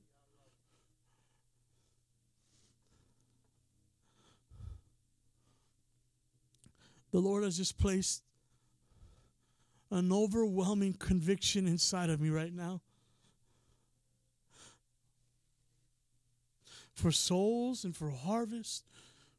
The 7.11 7.21
Lord 7.21 7.45
has 7.45 7.57
just 7.57 7.79
placed 7.79 8.23
an 9.91 10.13
overwhelming 10.13 10.93
conviction 10.95 11.67
inside 11.67 12.11
of 12.11 12.21
me 12.21 12.29
right 12.29 12.53
now. 12.53 12.83
for 16.99 17.13
souls 17.13 17.85
and 17.85 17.97
for 17.97 18.11
harvest, 18.11 18.85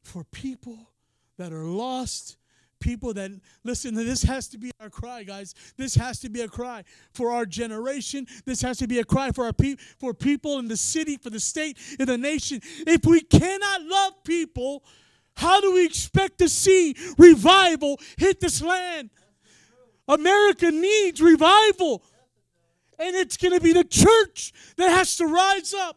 for 0.02 0.24
people 0.24 0.90
that 1.36 1.52
are 1.52 1.64
lost, 1.64 2.36
people 2.80 3.14
that 3.14 3.30
listen 3.62 3.94
to 3.94 4.04
this 4.04 4.22
has 4.22 4.48
to 4.48 4.58
be 4.58 4.70
our 4.80 4.90
cry 4.90 5.22
guys. 5.22 5.54
This 5.76 5.94
has 5.94 6.18
to 6.20 6.28
be 6.28 6.40
a 6.40 6.48
cry 6.48 6.82
for 7.12 7.30
our 7.30 7.46
generation. 7.46 8.26
This 8.44 8.62
has 8.62 8.78
to 8.78 8.86
be 8.86 8.98
a 8.98 9.04
cry 9.04 9.30
for 9.30 9.44
our 9.44 9.52
people 9.52 9.84
for 9.98 10.14
people 10.14 10.58
in 10.58 10.68
the 10.68 10.76
city 10.76 11.16
for 11.16 11.30
the 11.30 11.40
state 11.40 11.78
in 11.98 12.06
the 12.06 12.18
nation. 12.18 12.60
If 12.86 13.06
we 13.06 13.20
cannot 13.20 13.82
love 13.82 14.24
people 14.24 14.82
how 15.40 15.60
do 15.60 15.72
we 15.72 15.86
expect 15.86 16.38
to 16.38 16.50
see 16.50 16.94
revival 17.16 17.98
hit 18.18 18.40
this 18.40 18.60
land? 18.60 19.08
America 20.06 20.70
needs 20.70 21.22
revival. 21.22 22.02
And 22.98 23.16
it's 23.16 23.38
going 23.38 23.54
to 23.54 23.60
be 23.60 23.72
the 23.72 23.84
church 23.84 24.52
that 24.76 24.90
has 24.90 25.16
to 25.16 25.26
rise 25.26 25.72
up. 25.72 25.96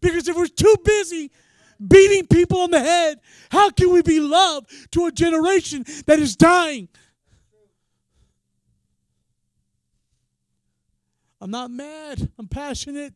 Because 0.00 0.26
if 0.26 0.36
we're 0.36 0.46
too 0.46 0.74
busy 0.84 1.30
beating 1.86 2.26
people 2.26 2.60
on 2.60 2.70
the 2.70 2.80
head, 2.80 3.20
how 3.50 3.70
can 3.70 3.90
we 3.90 4.02
be 4.02 4.20
love 4.20 4.66
to 4.92 5.06
a 5.06 5.12
generation 5.12 5.84
that 6.06 6.18
is 6.18 6.36
dying? 6.36 6.88
I'm 11.40 11.50
not 11.50 11.70
mad. 11.70 12.30
I'm 12.38 12.48
passionate. 12.48 13.14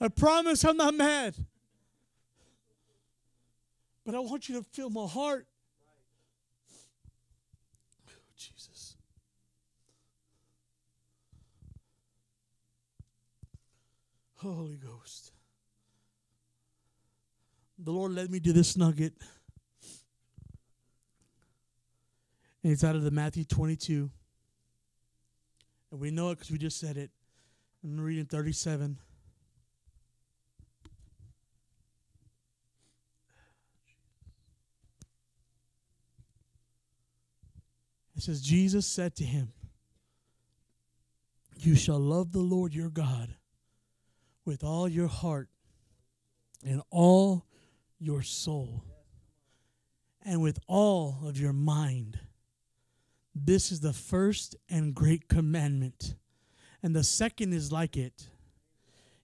I 0.00 0.08
promise 0.08 0.64
I'm 0.64 0.76
not 0.76 0.94
mad. 0.94 1.34
But 4.04 4.14
I 4.14 4.18
want 4.18 4.48
you 4.48 4.56
to 4.56 4.62
feel 4.62 4.90
my 4.90 5.06
heart. 5.06 5.46
Jesus. 8.36 8.96
Holy 14.36 14.76
Ghost. 14.76 15.01
The 17.84 17.90
Lord 17.90 18.12
led 18.12 18.30
me 18.30 18.38
to 18.40 18.52
this 18.52 18.76
nugget. 18.76 19.12
And 22.62 22.72
it's 22.72 22.84
out 22.84 22.94
of 22.94 23.02
the 23.02 23.10
Matthew 23.10 23.44
22. 23.44 24.08
And 25.90 26.00
we 26.00 26.12
know 26.12 26.30
it 26.30 26.36
because 26.36 26.52
we 26.52 26.58
just 26.58 26.78
said 26.78 26.96
it. 26.96 27.10
I'm 27.82 28.00
reading 28.00 28.26
37. 28.26 28.98
It 38.14 38.22
says, 38.22 38.40
Jesus 38.40 38.86
said 38.86 39.16
to 39.16 39.24
him, 39.24 39.52
You 41.58 41.74
shall 41.74 41.98
love 41.98 42.30
the 42.30 42.38
Lord 42.38 42.72
your 42.72 42.90
God 42.90 43.34
with 44.44 44.62
all 44.62 44.88
your 44.88 45.08
heart 45.08 45.48
and 46.64 46.80
all 46.90 47.44
your 48.02 48.22
soul 48.22 48.84
and 50.24 50.42
with 50.42 50.58
all 50.66 51.18
of 51.24 51.38
your 51.38 51.52
mind. 51.52 52.18
This 53.34 53.72
is 53.72 53.80
the 53.80 53.92
first 53.92 54.56
and 54.68 54.94
great 54.94 55.28
commandment. 55.28 56.14
And 56.82 56.94
the 56.94 57.04
second 57.04 57.52
is 57.52 57.72
like 57.72 57.96
it 57.96 58.28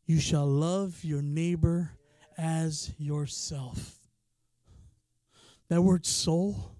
you 0.07 0.21
shall 0.21 0.47
love 0.47 1.05
your 1.05 1.21
neighbor 1.21 1.93
as 2.39 2.95
yourself. 2.97 3.99
That 5.69 5.83
word 5.83 6.07
soul, 6.07 6.73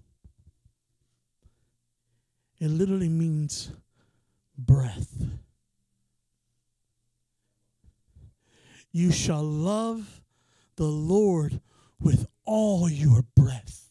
it 2.59 2.69
literally 2.69 3.09
means 3.09 3.71
breath. 4.57 5.13
You 8.91 9.11
shall 9.11 9.43
love 9.43 10.21
the 10.75 10.85
Lord 10.85 11.61
with 11.99 12.27
all 12.45 12.89
your 12.89 13.23
breath. 13.35 13.89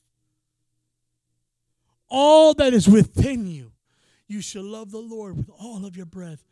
All 2.09 2.55
that 2.55 2.73
is 2.73 2.89
within 2.89 3.47
you. 3.47 3.73
You 4.27 4.41
shall 4.41 4.63
love 4.63 4.91
the 4.91 4.99
Lord 4.99 5.37
with 5.37 5.51
all 5.59 5.85
of 5.87 5.97
your 5.97 6.07
breath, 6.07 6.43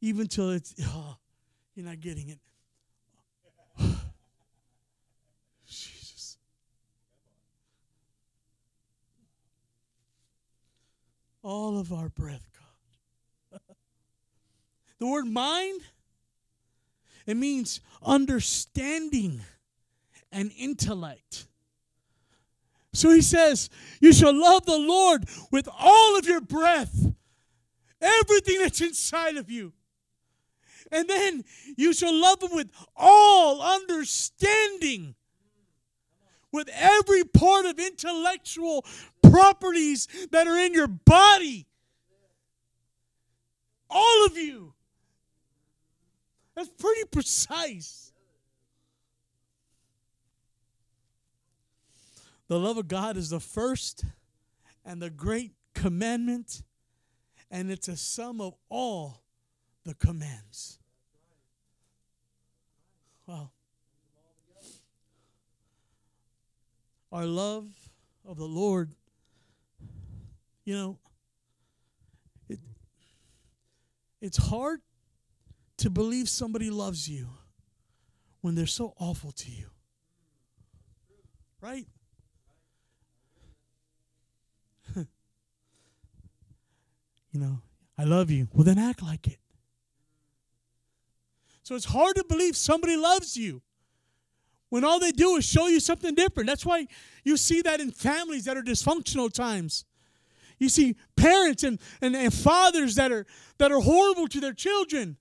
even 0.00 0.26
till 0.26 0.50
it's, 0.50 0.74
oh, 0.82 1.16
you're 1.74 1.86
not 1.86 2.00
getting 2.00 2.28
it. 2.28 2.38
Jesus. 5.66 6.36
All 11.42 11.78
of 11.78 11.92
our 11.92 12.08
breath, 12.08 12.46
God. 13.52 13.60
the 14.98 15.06
word 15.06 15.26
mind 15.26 15.80
it 17.26 17.36
means 17.36 17.80
understanding 18.02 19.40
and 20.34 20.50
intellect. 20.58 21.46
So 22.92 23.10
he 23.10 23.22
says, 23.22 23.70
You 24.00 24.12
shall 24.12 24.38
love 24.38 24.66
the 24.66 24.76
Lord 24.76 25.24
with 25.50 25.68
all 25.78 26.18
of 26.18 26.26
your 26.26 26.40
breath, 26.40 26.94
everything 28.02 28.58
that's 28.58 28.80
inside 28.80 29.36
of 29.36 29.50
you. 29.50 29.72
And 30.92 31.08
then 31.08 31.44
you 31.76 31.94
shall 31.94 32.14
love 32.14 32.42
him 32.42 32.50
with 32.52 32.70
all 32.94 33.62
understanding, 33.62 35.14
with 36.52 36.68
every 36.72 37.24
part 37.24 37.64
of 37.64 37.78
intellectual 37.78 38.84
properties 39.22 40.06
that 40.30 40.46
are 40.46 40.58
in 40.58 40.74
your 40.74 40.88
body. 40.88 41.66
All 43.88 44.26
of 44.26 44.36
you. 44.36 44.74
That's 46.54 46.68
pretty 46.68 47.04
precise. 47.10 48.12
The 52.48 52.58
love 52.58 52.76
of 52.76 52.88
God 52.88 53.16
is 53.16 53.30
the 53.30 53.40
first 53.40 54.04
and 54.84 55.00
the 55.00 55.10
great 55.10 55.52
commandment, 55.74 56.62
and 57.50 57.70
it's 57.70 57.88
a 57.88 57.96
sum 57.96 58.40
of 58.40 58.54
all 58.68 59.22
the 59.84 59.94
commands. 59.94 60.78
Wow. 63.26 63.50
Our 67.10 67.26
love 67.26 67.66
of 68.26 68.36
the 68.36 68.44
Lord, 68.44 68.90
you 70.64 70.74
know, 70.74 70.98
it, 72.48 72.58
it's 74.20 74.36
hard 74.36 74.80
to 75.78 75.90
believe 75.90 76.28
somebody 76.28 76.70
loves 76.70 77.08
you 77.08 77.28
when 78.40 78.54
they're 78.54 78.66
so 78.66 78.94
awful 78.98 79.32
to 79.32 79.50
you. 79.50 79.66
Right? 81.60 81.86
Know, 87.40 87.60
I 87.98 88.04
love 88.04 88.30
you. 88.30 88.48
Well, 88.52 88.64
then 88.64 88.78
act 88.78 89.02
like 89.02 89.26
it. 89.26 89.38
So 91.62 91.74
it's 91.74 91.86
hard 91.86 92.16
to 92.16 92.24
believe 92.28 92.56
somebody 92.56 92.96
loves 92.96 93.36
you 93.36 93.62
when 94.68 94.84
all 94.84 95.00
they 95.00 95.12
do 95.12 95.36
is 95.36 95.44
show 95.44 95.66
you 95.68 95.80
something 95.80 96.14
different. 96.14 96.48
That's 96.48 96.66
why 96.66 96.86
you 97.22 97.36
see 97.36 97.62
that 97.62 97.80
in 97.80 97.90
families 97.90 98.44
that 98.44 98.56
are 98.56 98.62
dysfunctional 98.62 99.32
times. 99.32 99.84
You 100.58 100.68
see 100.68 100.96
parents 101.16 101.62
and, 101.62 101.78
and, 102.00 102.14
and 102.14 102.32
fathers 102.32 102.94
that 102.96 103.10
are 103.10 103.26
that 103.58 103.72
are 103.72 103.80
horrible 103.80 104.28
to 104.28 104.40
their 104.40 104.52
children. 104.52 105.16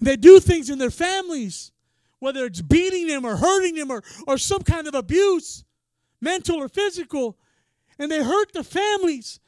They 0.00 0.16
do 0.16 0.40
things 0.40 0.70
in 0.70 0.78
their 0.78 0.90
families, 0.90 1.72
whether 2.18 2.44
it's 2.44 2.60
beating 2.60 3.06
them 3.06 3.24
or 3.24 3.36
hurting 3.36 3.74
them 3.74 3.90
or, 3.90 4.02
or 4.26 4.38
some 4.38 4.62
kind 4.62 4.86
of 4.86 4.94
abuse, 4.94 5.64
mental 6.20 6.56
or 6.56 6.68
physical, 6.68 7.38
and 7.98 8.10
they 8.10 8.22
hurt 8.22 8.52
the 8.52 8.64
families. 8.64 9.40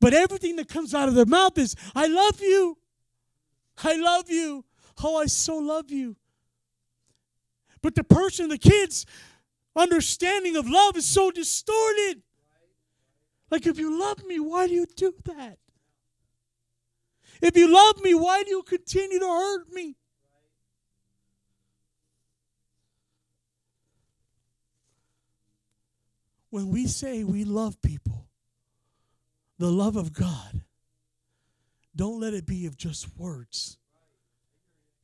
But 0.00 0.14
everything 0.14 0.56
that 0.56 0.68
comes 0.68 0.94
out 0.94 1.08
of 1.08 1.14
their 1.14 1.26
mouth 1.26 1.56
is, 1.58 1.76
I 1.94 2.06
love 2.06 2.40
you. 2.40 2.78
I 3.82 3.96
love 3.96 4.30
you. 4.30 4.64
Oh, 5.02 5.16
I 5.16 5.26
so 5.26 5.56
love 5.58 5.90
you. 5.90 6.16
But 7.82 7.94
the 7.94 8.04
person, 8.04 8.48
the 8.48 8.58
kid's 8.58 9.06
understanding 9.74 10.56
of 10.56 10.68
love 10.68 10.96
is 10.96 11.06
so 11.06 11.30
distorted. 11.30 12.22
Like, 13.50 13.66
if 13.66 13.78
you 13.78 13.98
love 13.98 14.24
me, 14.24 14.40
why 14.40 14.66
do 14.66 14.74
you 14.74 14.86
do 14.96 15.14
that? 15.24 15.58
If 17.40 17.56
you 17.56 17.72
love 17.72 18.00
me, 18.02 18.14
why 18.14 18.44
do 18.44 18.50
you 18.50 18.62
continue 18.62 19.18
to 19.18 19.26
hurt 19.26 19.72
me? 19.72 19.96
When 26.52 26.68
we 26.68 26.86
say 26.86 27.24
we 27.24 27.44
love 27.44 27.80
people, 27.80 28.26
the 29.58 29.70
love 29.70 29.96
of 29.96 30.12
God, 30.12 30.60
don't 31.96 32.20
let 32.20 32.34
it 32.34 32.44
be 32.44 32.66
of 32.66 32.76
just 32.76 33.16
words. 33.16 33.78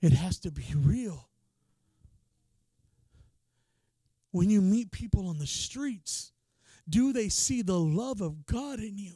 It 0.02 0.12
has 0.12 0.38
to 0.40 0.50
be 0.50 0.66
real. 0.76 1.30
When 4.30 4.50
you 4.50 4.60
meet 4.60 4.90
people 4.90 5.26
on 5.26 5.38
the 5.38 5.46
streets, 5.46 6.32
do 6.86 7.14
they 7.14 7.30
see 7.30 7.62
the 7.62 7.80
love 7.80 8.20
of 8.20 8.44
God 8.44 8.78
in 8.80 8.98
you? 8.98 9.14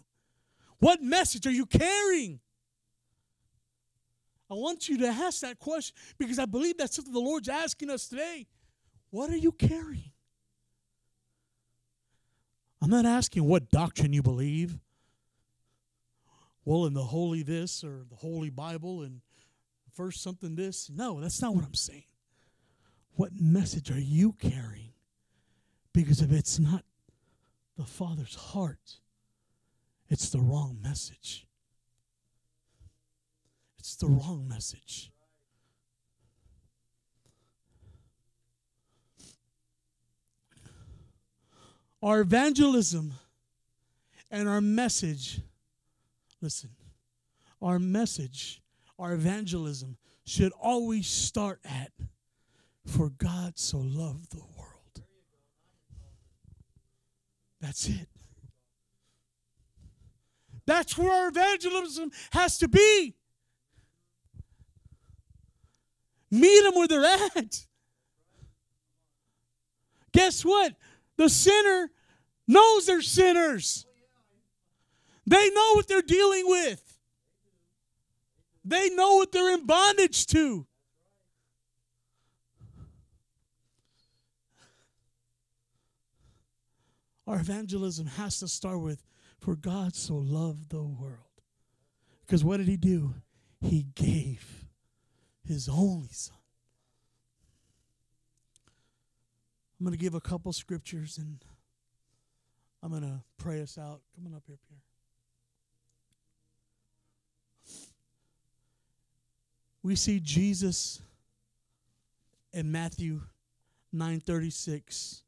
What 0.78 1.02
message 1.02 1.46
are 1.46 1.50
you 1.50 1.66
carrying? 1.66 2.40
I 4.50 4.54
want 4.54 4.88
you 4.88 4.96
to 5.00 5.08
ask 5.08 5.42
that 5.42 5.58
question 5.58 5.94
because 6.16 6.38
I 6.38 6.46
believe 6.46 6.78
that's 6.78 6.96
something 6.96 7.12
the 7.12 7.20
Lord's 7.20 7.50
asking 7.50 7.90
us 7.90 8.08
today. 8.08 8.46
What 9.10 9.28
are 9.28 9.36
you 9.36 9.52
carrying? 9.52 10.11
I'm 12.82 12.90
not 12.90 13.06
asking 13.06 13.44
what 13.44 13.70
doctrine 13.70 14.12
you 14.12 14.22
believe. 14.22 14.80
Well, 16.64 16.86
in 16.86 16.94
the 16.94 17.04
holy 17.04 17.44
this 17.44 17.84
or 17.84 18.04
the 18.10 18.16
holy 18.16 18.50
Bible 18.50 19.02
and 19.02 19.20
first 19.94 20.20
something 20.20 20.56
this. 20.56 20.90
No, 20.90 21.20
that's 21.20 21.40
not 21.40 21.54
what 21.54 21.64
I'm 21.64 21.74
saying. 21.74 22.04
What 23.14 23.30
message 23.38 23.90
are 23.92 24.00
you 24.00 24.32
carrying? 24.32 24.94
Because 25.92 26.20
if 26.22 26.32
it's 26.32 26.58
not 26.58 26.84
the 27.76 27.84
Father's 27.84 28.34
heart, 28.34 28.98
it's 30.08 30.30
the 30.30 30.40
wrong 30.40 30.78
message. 30.82 31.46
It's 33.78 33.94
the 33.94 34.08
wrong 34.08 34.48
message. 34.48 35.12
Our 42.02 42.20
evangelism 42.20 43.12
and 44.30 44.48
our 44.48 44.60
message, 44.60 45.40
listen, 46.40 46.70
our 47.60 47.78
message, 47.78 48.60
our 48.98 49.12
evangelism 49.12 49.96
should 50.24 50.52
always 50.60 51.06
start 51.06 51.60
at 51.64 51.92
For 52.86 53.10
God 53.10 53.58
so 53.58 53.78
loved 53.78 54.32
the 54.32 54.42
world. 54.58 55.02
That's 57.60 57.88
it. 57.88 58.08
That's 60.66 60.98
where 60.98 61.12
our 61.12 61.28
evangelism 61.28 62.10
has 62.32 62.58
to 62.58 62.68
be. 62.68 63.14
Meet 66.30 66.62
them 66.62 66.74
where 66.74 66.88
they're 66.88 67.04
at. 67.04 67.66
Guess 70.12 70.44
what? 70.44 70.74
The 71.22 71.28
sinner 71.28 71.88
knows 72.48 72.86
they're 72.86 73.00
sinners. 73.00 73.86
They 75.24 75.50
know 75.50 75.74
what 75.74 75.86
they're 75.86 76.02
dealing 76.02 76.48
with. 76.48 76.98
They 78.64 78.90
know 78.90 79.18
what 79.18 79.30
they're 79.30 79.54
in 79.54 79.64
bondage 79.64 80.26
to. 80.26 80.66
Our 87.28 87.38
evangelism 87.38 88.06
has 88.06 88.40
to 88.40 88.48
start 88.48 88.80
with, 88.80 89.04
For 89.38 89.54
God 89.54 89.94
so 89.94 90.16
loved 90.16 90.70
the 90.70 90.82
world. 90.82 91.18
Because 92.26 92.42
what 92.42 92.56
did 92.56 92.66
He 92.66 92.76
do? 92.76 93.14
He 93.60 93.86
gave 93.94 94.64
his 95.44 95.68
only 95.68 96.08
son. 96.10 96.41
I'm 99.82 99.86
going 99.86 99.98
to 99.98 100.00
give 100.00 100.14
a 100.14 100.20
couple 100.20 100.52
scriptures 100.52 101.18
and 101.18 101.44
I'm 102.84 102.90
going 102.90 103.02
to 103.02 103.20
pray 103.36 103.60
us 103.60 103.76
out. 103.76 104.00
Come 104.14 104.28
on 104.28 104.34
up 104.36 104.44
here, 104.46 104.56
Pierre. 104.68 104.78
We 109.82 109.96
see 109.96 110.20
Jesus 110.20 111.00
in 112.52 112.70
Matthew 112.70 113.22
9:36. 113.92 115.22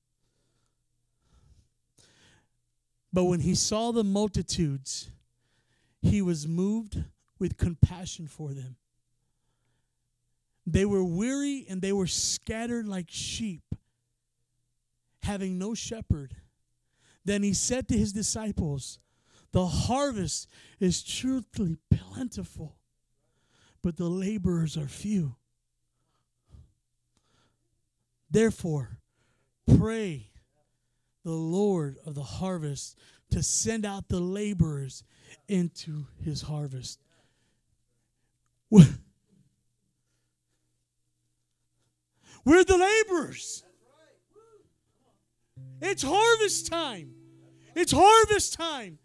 But 3.12 3.24
when 3.24 3.40
he 3.40 3.56
saw 3.56 3.90
the 3.90 4.04
multitudes, 4.04 5.10
he 6.00 6.22
was 6.22 6.46
moved 6.46 7.02
with 7.40 7.56
compassion 7.56 8.28
for 8.28 8.54
them 8.54 8.76
they 10.66 10.84
were 10.84 11.04
weary 11.04 11.66
and 11.68 11.82
they 11.82 11.92
were 11.92 12.06
scattered 12.06 12.86
like 12.86 13.06
sheep, 13.08 13.62
having 15.24 15.58
no 15.58 15.74
shepherd. 15.74 16.36
Then 17.24 17.42
he 17.42 17.52
said 17.54 17.88
to 17.88 17.98
his 17.98 18.12
disciples, 18.12 18.98
The 19.52 19.66
harvest 19.66 20.48
is 20.78 21.02
truly 21.02 21.78
plentiful, 21.90 22.76
but 23.82 23.96
the 23.96 24.08
laborers 24.08 24.76
are 24.76 24.88
few. 24.88 25.36
Therefore, 28.30 28.98
pray 29.78 30.30
the 31.24 31.32
Lord 31.32 31.96
of 32.04 32.14
the 32.14 32.22
harvest 32.22 32.98
to 33.30 33.42
send 33.42 33.86
out 33.86 34.08
the 34.08 34.20
laborers 34.20 35.04
into 35.48 36.06
his 36.22 36.42
harvest. 36.42 37.00
We're 38.70 38.84
the 42.64 42.76
laborers. 42.76 43.64
It's 45.80 46.02
harvest 46.02 46.66
time. 46.66 47.10
It's 47.74 47.92
harvest 47.92 48.54
time. 48.54 48.98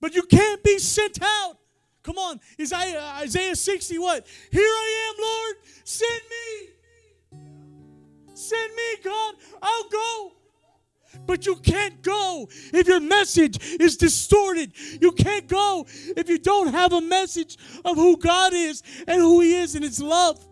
But 0.00 0.14
you 0.14 0.22
can't 0.22 0.62
be 0.62 0.78
sent 0.78 1.18
out. 1.22 1.58
Come 2.02 2.16
on, 2.16 2.40
Isaiah, 2.58 3.00
Isaiah 3.18 3.54
60, 3.54 3.98
what? 3.98 4.26
Here 4.50 4.62
I 4.62 5.10
am, 5.10 5.14
Lord. 5.22 5.56
Send 5.84 6.20
me. 6.30 6.68
Send 8.34 8.74
me, 8.74 8.96
God. 9.04 9.34
I'll 9.62 9.88
go. 9.90 10.32
But 11.26 11.44
you 11.44 11.56
can't 11.56 12.00
go 12.02 12.48
if 12.72 12.86
your 12.86 13.00
message 13.00 13.58
is 13.78 13.96
distorted. 13.96 14.72
You 15.00 15.12
can't 15.12 15.46
go 15.46 15.86
if 16.16 16.28
you 16.28 16.38
don't 16.38 16.68
have 16.68 16.92
a 16.92 17.00
message 17.00 17.58
of 17.84 17.96
who 17.96 18.16
God 18.16 18.54
is 18.54 18.82
and 19.06 19.20
who 19.20 19.40
He 19.40 19.54
is 19.54 19.74
and 19.74 19.84
His 19.84 20.00
love. 20.00 20.42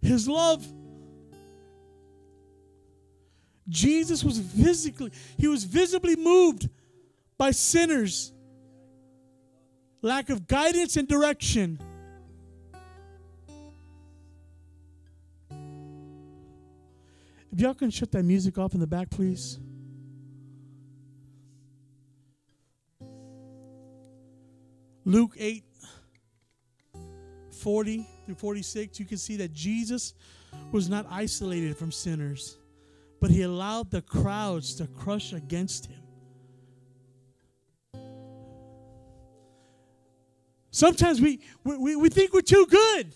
His 0.00 0.26
love. 0.26 0.66
Jesus 3.72 4.22
was 4.22 4.38
physically, 4.38 5.10
He 5.38 5.48
was 5.48 5.64
visibly 5.64 6.14
moved 6.14 6.68
by 7.38 7.50
sinners, 7.50 8.32
lack 10.02 10.30
of 10.30 10.46
guidance 10.46 10.96
and 10.96 11.08
direction. 11.08 11.80
If 17.50 17.60
y'all 17.60 17.74
can 17.74 17.90
shut 17.90 18.12
that 18.12 18.22
music 18.22 18.56
off 18.58 18.74
in 18.74 18.80
the 18.80 18.86
back, 18.86 19.10
please. 19.10 19.58
Luke 25.04 25.34
8 25.38 25.64
40 27.50 28.06
through 28.26 28.34
46, 28.34 28.98
you 28.98 29.06
can 29.06 29.18
see 29.18 29.36
that 29.36 29.52
Jesus 29.52 30.14
was 30.72 30.88
not 30.88 31.06
isolated 31.10 31.76
from 31.76 31.92
sinners, 31.92 32.56
but 33.22 33.30
he 33.30 33.42
allowed 33.42 33.88
the 33.92 34.02
crowds 34.02 34.74
to 34.74 34.84
crush 34.88 35.32
against 35.32 35.86
him. 35.86 36.02
Sometimes 40.72 41.20
we, 41.20 41.38
we, 41.62 41.94
we 41.94 42.08
think 42.08 42.34
we're 42.34 42.40
too 42.40 42.66
good. 42.68 43.14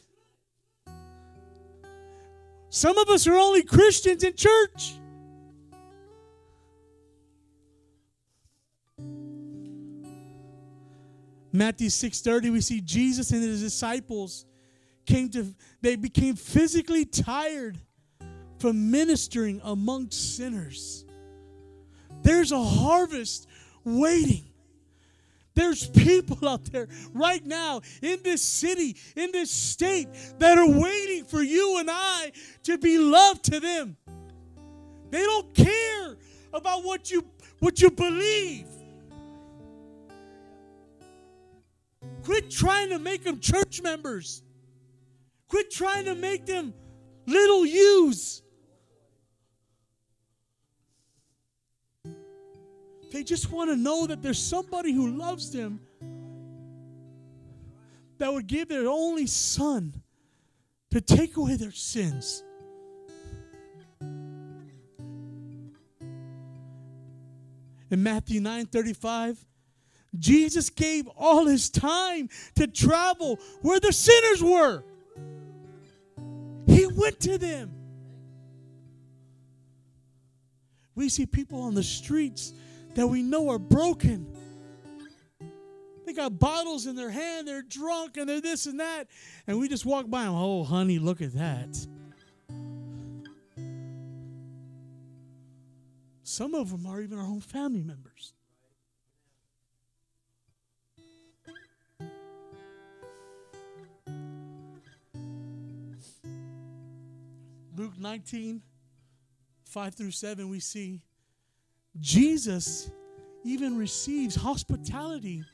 Some 2.68 2.96
of 2.98 3.08
us 3.08 3.26
are 3.26 3.34
only 3.34 3.64
Christians 3.64 4.22
in 4.22 4.36
church. 4.36 4.94
Matthew 11.50 11.88
6:30 11.88 12.52
we 12.52 12.60
see 12.60 12.80
Jesus 12.80 13.32
and 13.32 13.42
his 13.42 13.60
disciples 13.60 14.46
came 15.04 15.28
to 15.30 15.52
they 15.80 15.96
became 15.96 16.36
physically 16.36 17.04
tired 17.04 17.80
from 18.58 18.90
ministering 18.90 19.60
amongst 19.64 20.36
sinners. 20.36 21.04
There's 22.22 22.52
a 22.52 22.62
harvest 22.62 23.46
waiting. 23.84 24.44
There's 25.54 25.86
people 25.88 26.46
out 26.46 26.64
there 26.66 26.86
right 27.14 27.44
now 27.44 27.80
in 28.02 28.18
this 28.22 28.42
city, 28.42 28.96
in 29.16 29.32
this 29.32 29.50
state, 29.50 30.08
that 30.38 30.58
are 30.58 30.68
waiting 30.68 31.24
for 31.24 31.42
you 31.42 31.78
and 31.78 31.88
I 31.90 32.32
to 32.64 32.76
be 32.76 32.98
loved 32.98 33.44
to 33.44 33.60
them. 33.60 33.96
They 35.10 35.22
don't 35.22 35.54
care 35.54 36.16
about 36.52 36.84
what 36.84 37.10
you 37.10 37.24
what 37.60 37.80
you 37.80 37.90
believe. 37.90 38.66
Quit 42.22 42.50
trying 42.50 42.90
to 42.90 42.98
make 42.98 43.24
them 43.24 43.40
church 43.40 43.80
members. 43.82 44.42
Quit 45.48 45.70
trying 45.70 46.04
to 46.06 46.14
make 46.14 46.44
them 46.44 46.74
little 47.26 47.64
yous. 47.64 48.42
They 53.10 53.22
just 53.22 53.50
want 53.50 53.70
to 53.70 53.76
know 53.76 54.06
that 54.06 54.22
there's 54.22 54.42
somebody 54.42 54.92
who 54.92 55.16
loves 55.16 55.52
them 55.52 55.80
that 58.18 58.32
would 58.32 58.46
give 58.46 58.68
their 58.68 58.88
only 58.88 59.26
son 59.26 60.02
to 60.90 61.00
take 61.00 61.36
away 61.36 61.56
their 61.56 61.72
sins. 61.72 62.42
In 67.90 68.02
Matthew 68.02 68.40
9 68.40 68.66
35, 68.66 69.44
Jesus 70.18 70.70
gave 70.70 71.06
all 71.08 71.46
his 71.46 71.70
time 71.70 72.28
to 72.56 72.66
travel 72.66 73.38
where 73.62 73.78
the 73.78 73.92
sinners 73.92 74.42
were. 74.42 74.82
He 76.66 76.86
went 76.86 77.20
to 77.20 77.38
them. 77.38 77.72
We 80.94 81.08
see 81.10 81.26
people 81.26 81.60
on 81.60 81.74
the 81.74 81.82
streets 81.82 82.54
that 82.96 83.06
we 83.06 83.22
know 83.22 83.50
are 83.50 83.58
broken. 83.58 84.26
They 86.06 86.14
got 86.14 86.38
bottles 86.38 86.86
in 86.86 86.96
their 86.96 87.10
hand, 87.10 87.46
they're 87.46 87.60
drunk, 87.60 88.16
and 88.16 88.28
they're 88.28 88.40
this 88.40 88.64
and 88.64 88.80
that. 88.80 89.08
And 89.46 89.60
we 89.60 89.68
just 89.68 89.84
walk 89.84 90.08
by 90.08 90.24
them, 90.24 90.34
oh, 90.34 90.64
honey, 90.64 90.98
look 90.98 91.20
at 91.20 91.34
that. 91.34 91.86
Some 96.22 96.54
of 96.54 96.70
them 96.70 96.86
are 96.86 97.02
even 97.02 97.18
our 97.18 97.26
own 97.26 97.40
family 97.40 97.82
members. 97.82 98.32
Luke 107.76 107.98
19, 107.98 108.62
5 109.64 109.94
through 109.94 110.10
7, 110.12 110.48
we 110.48 110.60
see 110.60 111.02
Jesus 112.00 112.90
even 113.44 113.76
receives 113.78 114.34
hospitality 114.34 115.44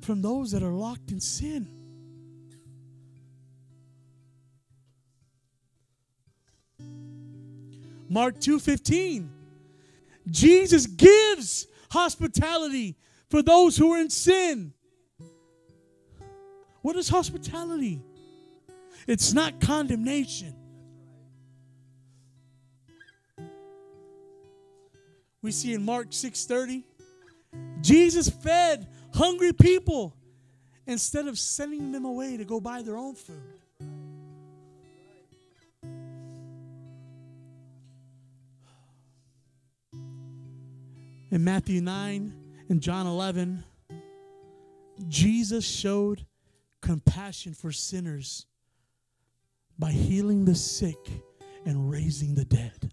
from 0.00 0.22
those 0.22 0.52
that 0.52 0.62
are 0.62 0.72
locked 0.72 1.10
in 1.10 1.20
sin. 1.20 1.68
Mark 8.08 8.40
2:15 8.40 9.30
Jesus 10.30 10.86
gives 10.86 11.66
hospitality 11.90 12.96
for 13.28 13.42
those 13.42 13.76
who 13.76 13.92
are 13.92 14.00
in 14.00 14.10
sin. 14.10 14.72
What 16.82 16.96
is 16.96 17.08
hospitality? 17.08 18.02
It's 19.06 19.32
not 19.32 19.60
condemnation. 19.60 20.57
We 25.42 25.52
see 25.52 25.74
in 25.74 25.84
Mark 25.84 26.10
6:30, 26.10 26.84
Jesus 27.80 28.28
fed 28.28 28.88
hungry 29.14 29.52
people 29.52 30.14
instead 30.86 31.28
of 31.28 31.38
sending 31.38 31.92
them 31.92 32.04
away 32.04 32.36
to 32.36 32.44
go 32.44 32.60
buy 32.60 32.82
their 32.82 32.96
own 32.96 33.14
food. 33.14 33.58
In 41.30 41.44
Matthew 41.44 41.82
9 41.82 42.32
and 42.70 42.80
John 42.80 43.06
11, 43.06 43.62
Jesus 45.08 45.66
showed 45.66 46.24
compassion 46.80 47.52
for 47.52 47.70
sinners 47.70 48.46
by 49.78 49.92
healing 49.92 50.46
the 50.46 50.54
sick 50.54 50.96
and 51.66 51.90
raising 51.90 52.34
the 52.34 52.46
dead. 52.46 52.92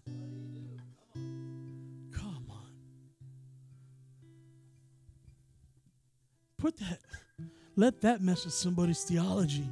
Put 6.66 6.78
that, 6.78 6.98
let 7.76 8.00
that 8.00 8.20
mess 8.20 8.44
with 8.44 8.52
somebody's 8.52 9.04
theology. 9.04 9.68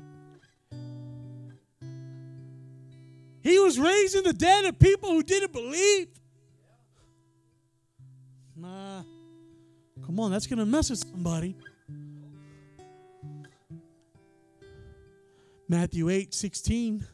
He 3.43 3.59
was 3.59 3.81
raising 3.81 4.23
the 4.23 4.33
dead 4.33 4.65
of 4.67 4.79
people 4.79 5.09
who 5.11 5.25
didn't 5.25 5.53
believe. 5.53 6.07
Nah. 8.55 9.03
Come 10.07 10.21
on, 10.21 10.31
that's 10.31 10.47
going 10.47 10.61
to 10.61 10.67
mess 10.67 10.89
with 10.89 11.01
somebody. 11.01 11.57
Matthew 15.69 16.11
8 16.11 16.33
16. 16.33 17.05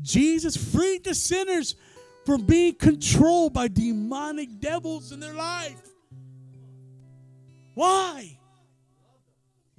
Jesus 0.00 0.56
freed 0.56 1.04
the 1.04 1.14
sinners 1.14 1.76
from 2.24 2.46
being 2.46 2.74
controlled 2.74 3.52
by 3.52 3.68
demonic 3.68 4.60
devils 4.60 5.12
in 5.12 5.20
their 5.20 5.34
life. 5.34 5.82
Why? 7.74 8.37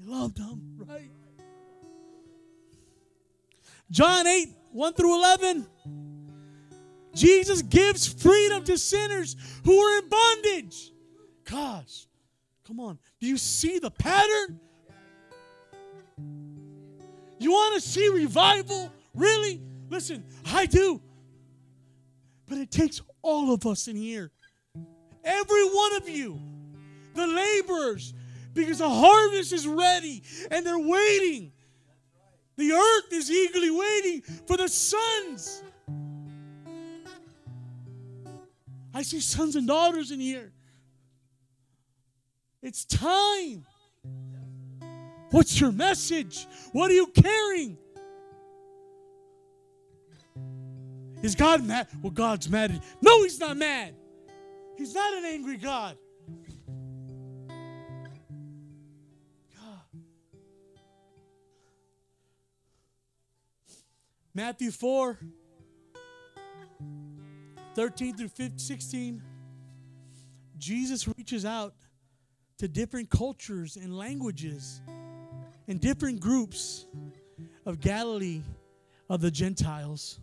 Loved 0.10 0.38
them, 0.38 0.60
right? 0.88 1.12
John 3.92 4.26
8, 4.26 4.50
1 4.72 4.94
through 4.94 5.20
11. 5.20 5.68
Jesus 7.14 7.62
gives 7.62 8.08
freedom 8.08 8.64
to 8.64 8.76
sinners 8.76 9.36
who 9.64 9.78
are 9.78 10.00
in 10.00 10.10
bondage. 10.10 10.92
Gosh, 11.48 12.08
come 12.66 12.80
on. 12.80 12.98
Do 13.22 13.28
you 13.28 13.38
see 13.38 13.78
the 13.78 13.92
pattern? 13.92 14.60
You 17.38 17.52
want 17.52 17.76
to 17.76 17.88
see 17.88 18.10
revival? 18.10 18.92
Really? 19.14 19.62
Listen, 19.92 20.26
I 20.44 20.66
do. 20.66 21.02
But 22.48 22.58
it 22.58 22.72
takes 22.72 23.00
all 23.22 23.54
of 23.54 23.68
us 23.68 23.88
in 23.88 23.96
here. 23.96 24.32
Every 25.24 25.66
one 25.66 25.96
of 25.98 26.10
you, 26.10 26.40
the 27.14 27.28
laborers, 27.28 28.16
because 28.54 28.80
the 28.80 28.90
harvest 28.90 29.54
is 29.54 29.68
ready 29.68 30.24
and 30.52 30.66
they're 30.66 30.80
waiting. 30.80 31.52
The 32.58 32.72
earth 32.74 33.14
is 33.14 33.32
eagerly 33.32 33.72
waiting 33.72 34.22
for 34.48 34.58
the 34.58 34.68
sons. 34.68 35.64
I 38.94 39.02
see 39.02 39.20
sons 39.20 39.56
and 39.56 39.68
daughters 39.68 40.12
in 40.12 40.20
here. 40.20 40.52
It's 42.62 42.84
time. 42.86 43.66
What's 45.32 45.60
your 45.62 45.72
message? 45.72 46.48
What 46.74 46.92
are 46.92 46.96
you 46.96 47.08
carrying? 47.08 47.78
Is 51.22 51.36
God 51.36 51.66
mad? 51.66 51.88
Well, 52.02 52.12
God's 52.12 52.50
mad. 52.50 52.82
No, 53.02 53.24
He's 53.24 53.40
not 53.40 53.56
mad. 53.58 53.96
He's 54.78 54.94
not 54.94 55.14
an 55.14 55.26
angry 55.26 55.58
God. 55.58 55.98
Matthew 64.34 64.72
4 64.72 65.18
13 67.76 68.18
through 68.18 68.28
15, 68.28 68.60
16. 68.60 69.22
Jesus 70.58 71.08
reaches 71.08 71.46
out 71.46 71.74
to 72.58 72.68
different 72.68 73.10
cultures 73.10 73.78
and 73.78 73.98
languages 73.98 74.82
and 75.68 75.80
different 75.80 76.20
groups 76.20 76.86
of 77.66 77.80
Galilee 77.80 78.42
of 79.10 79.22
the 79.22 79.32
Gentiles. 79.32 80.20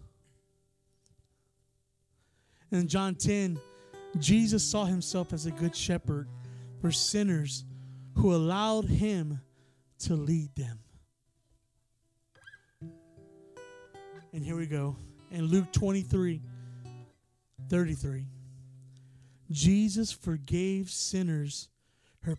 In 2.71 2.89
John 2.89 3.15
10, 3.15 3.59
Jesus 4.19 4.63
saw 4.63 4.85
himself 4.85 5.33
as 5.33 5.47
a 5.47 5.51
good 5.51 5.75
shepherd 5.75 6.29
for 6.81 6.93
sinners 6.93 7.65
who 8.17 8.35
allowed 8.35 8.87
him 8.87 9.41
to 10.01 10.15
lead 10.15 10.55
them. 10.57 10.79
And 14.37 14.45
here 14.45 14.55
we 14.55 14.67
go. 14.67 14.95
In 15.31 15.47
Luke 15.47 15.73
23 15.73 16.43
33, 17.71 18.27
Jesus 19.51 20.13
forgave 20.13 20.91
sinners 20.91 21.71
who 22.21 22.37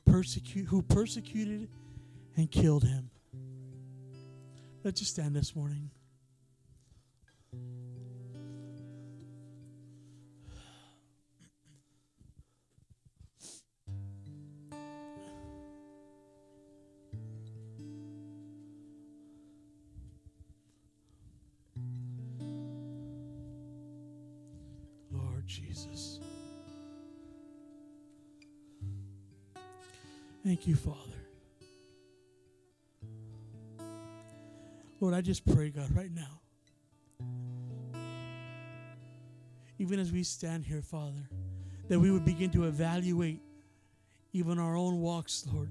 persecuted 0.83 1.69
and 2.35 2.51
killed 2.51 2.83
him. 2.83 3.09
Let's 4.83 4.99
just 4.99 5.13
stand 5.13 5.35
this 5.35 5.55
morning. 5.55 5.89
Jesus. 25.57 26.19
Thank 30.45 30.67
you, 30.67 30.75
Father. 30.75 30.97
Lord, 34.99 35.13
I 35.13 35.21
just 35.21 35.45
pray, 35.45 35.69
God, 35.69 35.95
right 35.95 36.11
now. 36.11 36.39
Even 39.79 39.99
as 39.99 40.11
we 40.11 40.23
stand 40.23 40.65
here, 40.65 40.81
Father, 40.81 41.29
that 41.87 41.99
we 41.99 42.11
would 42.11 42.25
begin 42.25 42.49
to 42.51 42.65
evaluate 42.65 43.39
even 44.33 44.59
our 44.59 44.75
own 44.75 45.01
walks, 45.01 45.45
Lord. 45.51 45.69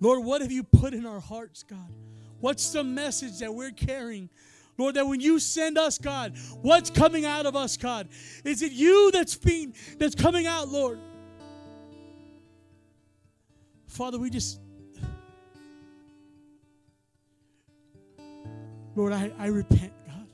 Lord, 0.00 0.24
what 0.24 0.40
have 0.40 0.50
you 0.50 0.62
put 0.62 0.94
in 0.94 1.06
our 1.06 1.20
hearts, 1.20 1.62
God? 1.62 1.92
What's 2.40 2.72
the 2.72 2.82
message 2.82 3.38
that 3.38 3.54
we're 3.54 3.70
carrying? 3.70 4.28
Lord, 4.78 4.94
that 4.94 5.06
when 5.06 5.20
you 5.20 5.38
send 5.38 5.78
us, 5.78 5.98
God, 5.98 6.36
what's 6.62 6.90
coming 6.90 7.24
out 7.24 7.46
of 7.46 7.54
us, 7.54 7.76
God? 7.76 8.08
Is 8.44 8.62
it 8.62 8.72
you 8.72 9.10
that's 9.12 9.36
being 9.36 9.74
that's 9.98 10.14
coming 10.14 10.46
out, 10.46 10.68
Lord? 10.68 10.98
Father, 13.86 14.18
we 14.18 14.30
just 14.30 14.58
Lord, 18.94 19.12
I, 19.12 19.32
I 19.38 19.46
repent, 19.46 19.92
God. 20.06 20.26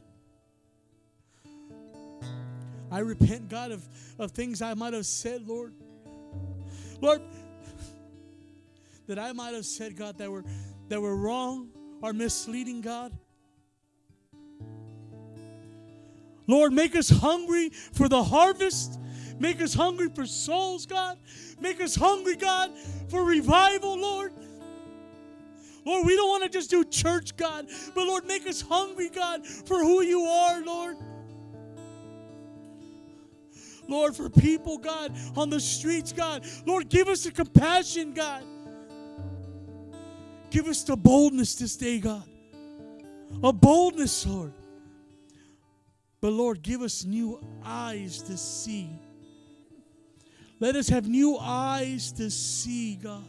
I 2.91 2.99
repent, 3.01 3.49
God, 3.49 3.71
of, 3.71 3.87
of 4.19 4.33
things 4.33 4.63
I 4.63 4.75
might 4.75 4.95
have 4.95 5.07
said, 5.07 5.47
Lord. 5.47 5.75
Lord, 7.01 7.23
that 9.07 9.19
I 9.19 9.33
might 9.33 9.55
have 9.55 9.67
said, 9.67 9.97
God, 9.97 10.19
that 10.19 10.31
were 10.31 10.45
that 10.89 11.01
were 11.01 11.15
wrong 11.15 11.69
or 12.03 12.13
misleading, 12.13 12.81
God. 12.81 13.13
Lord, 16.49 16.73
make 16.73 16.97
us 16.97 17.11
hungry 17.11 17.69
for 17.69 18.09
the 18.09 18.25
harvest. 18.25 18.99
Make 19.39 19.63
us 19.63 19.75
hungry 19.75 20.09
for 20.09 20.27
souls, 20.27 20.87
God. 20.87 21.19
Make 21.61 21.81
us 21.81 21.95
hungry, 21.95 22.35
God, 22.35 22.73
for 23.09 23.23
revival, 23.23 23.97
Lord. 24.01 24.33
Lord, 25.85 26.07
we 26.07 26.17
don't 26.17 26.29
want 26.29 26.43
to 26.43 26.49
just 26.49 26.71
do 26.71 26.85
church, 26.85 27.37
God, 27.37 27.69
but 27.95 28.07
Lord, 28.07 28.27
make 28.27 28.47
us 28.47 28.61
hungry, 28.61 29.09
God, 29.09 29.47
for 29.47 29.79
who 29.79 30.03
you 30.03 30.23
are, 30.23 30.61
Lord. 30.63 30.97
Lord, 33.87 34.15
for 34.15 34.29
people, 34.29 34.77
God, 34.77 35.17
on 35.35 35.49
the 35.49 35.61
streets, 35.61 36.13
God. 36.13 36.45
Lord, 36.67 36.91
give 36.91 37.09
us 37.09 37.25
the 37.25 37.31
compassion, 37.31 38.13
God. 38.13 38.43
Give 40.51 40.67
us 40.67 40.83
the 40.83 40.97
boldness 40.97 41.55
this 41.55 41.77
day, 41.77 41.99
God. 41.99 42.25
A 43.43 43.53
boldness, 43.53 44.27
Lord. 44.27 44.53
But 46.21 46.33
Lord, 46.33 46.63
give 46.63 46.83
us 46.83 47.05
new 47.05 47.41
eyes 47.65 48.23
to 48.23 48.37
see. 48.37 48.91
Let 50.61 50.75
us 50.75 50.89
have 50.89 51.09
new 51.09 51.39
eyes 51.39 52.11
to 52.13 52.31
see, 52.31 52.97
God. 52.97 53.25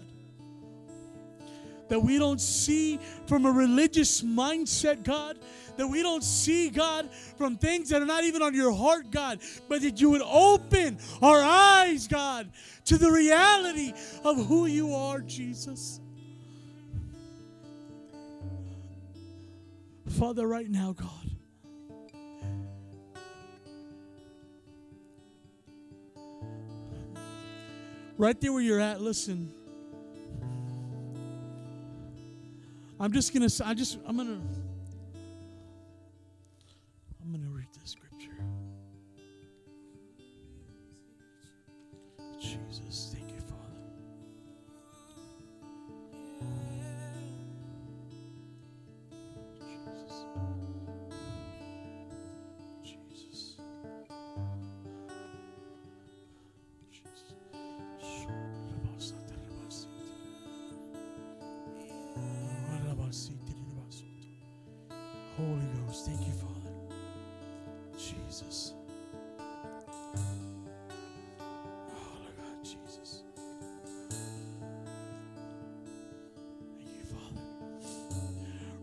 That 1.90 2.00
we 2.00 2.18
don't 2.18 2.42
see 2.42 3.00
from 3.28 3.46
a 3.46 3.52
religious 3.52 4.22
mindset, 4.22 5.04
God. 5.04 5.38
That 5.78 5.88
we 5.88 6.02
don't 6.02 6.24
see, 6.24 6.70
God, 6.70 7.10
from 7.38 7.58
things 7.58 7.90
that 7.90 8.02
are 8.02 8.06
not 8.06 8.24
even 8.24 8.42
on 8.42 8.54
your 8.54 8.74
heart, 8.74 9.12
God. 9.12 9.40
But 9.68 9.82
that 9.82 10.02
you 10.02 10.10
would 10.10 10.24
open 10.24 10.98
our 11.22 11.42
eyes, 11.42 12.08
God, 12.08 12.52
to 12.86 12.98
the 12.98 13.12
reality 13.12 13.94
of 14.24 14.48
who 14.48 14.66
you 14.66 14.94
are, 14.94 15.22
Jesus. 15.22 16.00
Father, 20.10 20.48
right 20.48 20.70
now, 20.70 20.94
God. 20.94 21.29
Right 28.20 28.40
there 28.42 28.52
where 28.52 28.62
you're 28.62 28.82
at, 28.82 29.00
listen. 29.00 29.50
I'm 33.00 33.14
just 33.14 33.34
gonna. 33.34 33.48
I 33.64 33.74
just. 33.74 33.98
I'm 34.06 34.18
gonna. 34.18 34.32
I'm 34.32 34.69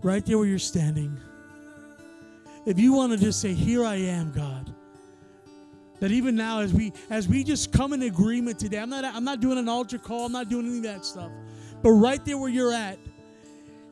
Right 0.07 0.25
there 0.25 0.39
where 0.39 0.47
you're 0.47 0.61
standing, 0.61 1.19
if 2.65 2.79
you 2.79 2.93
want 2.93 3.11
to 3.11 3.19
just 3.19 3.41
say, 3.41 3.53
Here 3.53 3.85
I 3.85 3.97
am, 3.97 4.31
God. 4.31 4.73
That 5.99 6.13
even 6.13 6.37
now 6.37 6.61
as 6.61 6.73
we 6.73 6.93
as 7.11 7.27
we 7.27 7.43
just 7.43 7.73
come 7.73 7.93
in 7.93 8.03
agreement 8.03 8.57
today 8.61 8.79
i'm 8.79 8.91
not 8.91 9.05
i'm 9.05 9.25
not 9.25 9.41
doing 9.41 9.59
an 9.59 9.69
altar 9.69 9.99
call 9.99 10.27
i'm 10.27 10.33
not 10.33 10.49
doing 10.49 10.67
any 10.67 10.77
of 10.77 10.83
that 10.85 11.05
stuff. 11.05 11.33
But 11.83 11.91
right 11.91 12.25
there 12.25 12.39
where 12.39 12.51
you're 12.51 12.73
at 12.73 13.01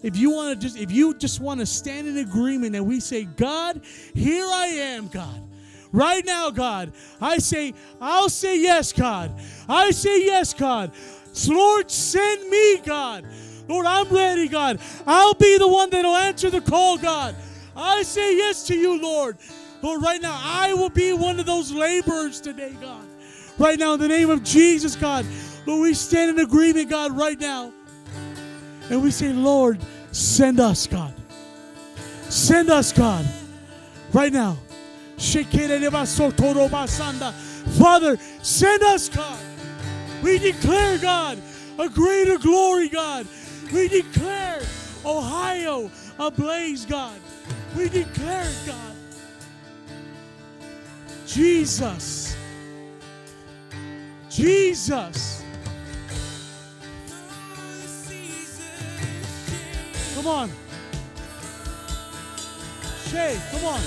if 0.05 0.17
you 0.17 0.31
want 0.31 0.55
to 0.55 0.65
just 0.65 0.79
if 0.79 0.93
you 0.93 1.15
just 1.15 1.41
want 1.41 1.59
to 1.59 1.67
stand 1.67 2.07
in 2.07 2.19
agreement 2.19 2.77
and 2.77 2.87
we 2.87 3.01
say 3.01 3.25
god 3.25 3.81
here 4.15 4.47
i 4.47 4.67
am 4.67 5.09
god. 5.09 5.43
Right 5.91 6.25
now 6.25 6.49
god 6.51 6.93
i 7.21 7.39
say 7.39 7.75
i'll 8.01 8.29
say 8.29 8.61
yes 8.61 8.93
god. 8.93 9.35
I 9.69 9.91
say 9.91 10.25
yes 10.25 10.55
god. 10.55 10.93
Lord 11.49 11.91
send 11.91 12.49
me 12.49 12.77
god 12.85 13.25
lord 13.69 13.87
i'm 13.87 14.09
ready 14.09 14.49
god 14.49 14.81
i'll 15.07 15.35
be 15.35 15.57
the 15.59 15.69
one 15.69 15.89
that'll 15.91 16.17
answer 16.17 16.51
the 16.51 16.61
call 16.61 16.99
god 16.99 17.37
i 17.77 18.03
say 18.03 18.37
yes 18.37 18.67
to 18.67 18.77
you 18.77 19.01
lord 19.01 19.37
Lord, 19.85 20.03
right 20.03 20.23
now, 20.23 20.41
I 20.43 20.73
will 20.73 20.89
be 20.89 21.13
one 21.13 21.39
of 21.39 21.45
those 21.45 21.71
laborers 21.71 22.41
today, 22.41 22.75
God. 22.81 23.07
Right 23.59 23.79
now, 23.79 23.93
in 23.93 24.01
the 24.01 24.09
name 24.09 24.31
of 24.31 24.43
Jesus, 24.43 24.97
God. 24.97 25.27
Lord, 25.67 25.83
we 25.83 25.93
stand 25.93 26.31
in 26.31 26.43
agreement, 26.43 26.89
God, 26.89 27.15
right 27.15 27.39
now. 27.39 27.71
And 28.89 29.03
we 29.03 29.11
say, 29.11 29.35
Lord, 29.35 29.79
send 30.11 30.59
us, 30.59 30.87
God. 30.87 31.13
Send 32.31 32.71
us, 32.71 32.95
God. 32.95 33.27
Right 34.15 34.33
now. 34.33 34.57
Father, 37.77 38.17
send 38.41 38.83
us, 38.85 39.11
God. 39.11 39.41
We 40.23 40.39
declare, 40.39 40.97
God, 40.97 41.37
a 41.79 41.91
greater 41.91 42.39
glory, 42.39 42.89
God. 42.89 43.27
We 43.73 43.89
declare 43.89 44.63
Ohio 45.05 45.91
ablaze, 46.19 46.85
God. 46.87 47.19
We 47.77 47.89
declare 47.89 48.49
it, 48.49 48.67
God. 48.67 48.97
Jesus. 51.27 52.37
Jesus. 54.31 55.43
Come 60.15 60.27
on. 60.27 60.51
Shay, 63.11 63.41
come 63.51 63.65
on. 63.65 63.81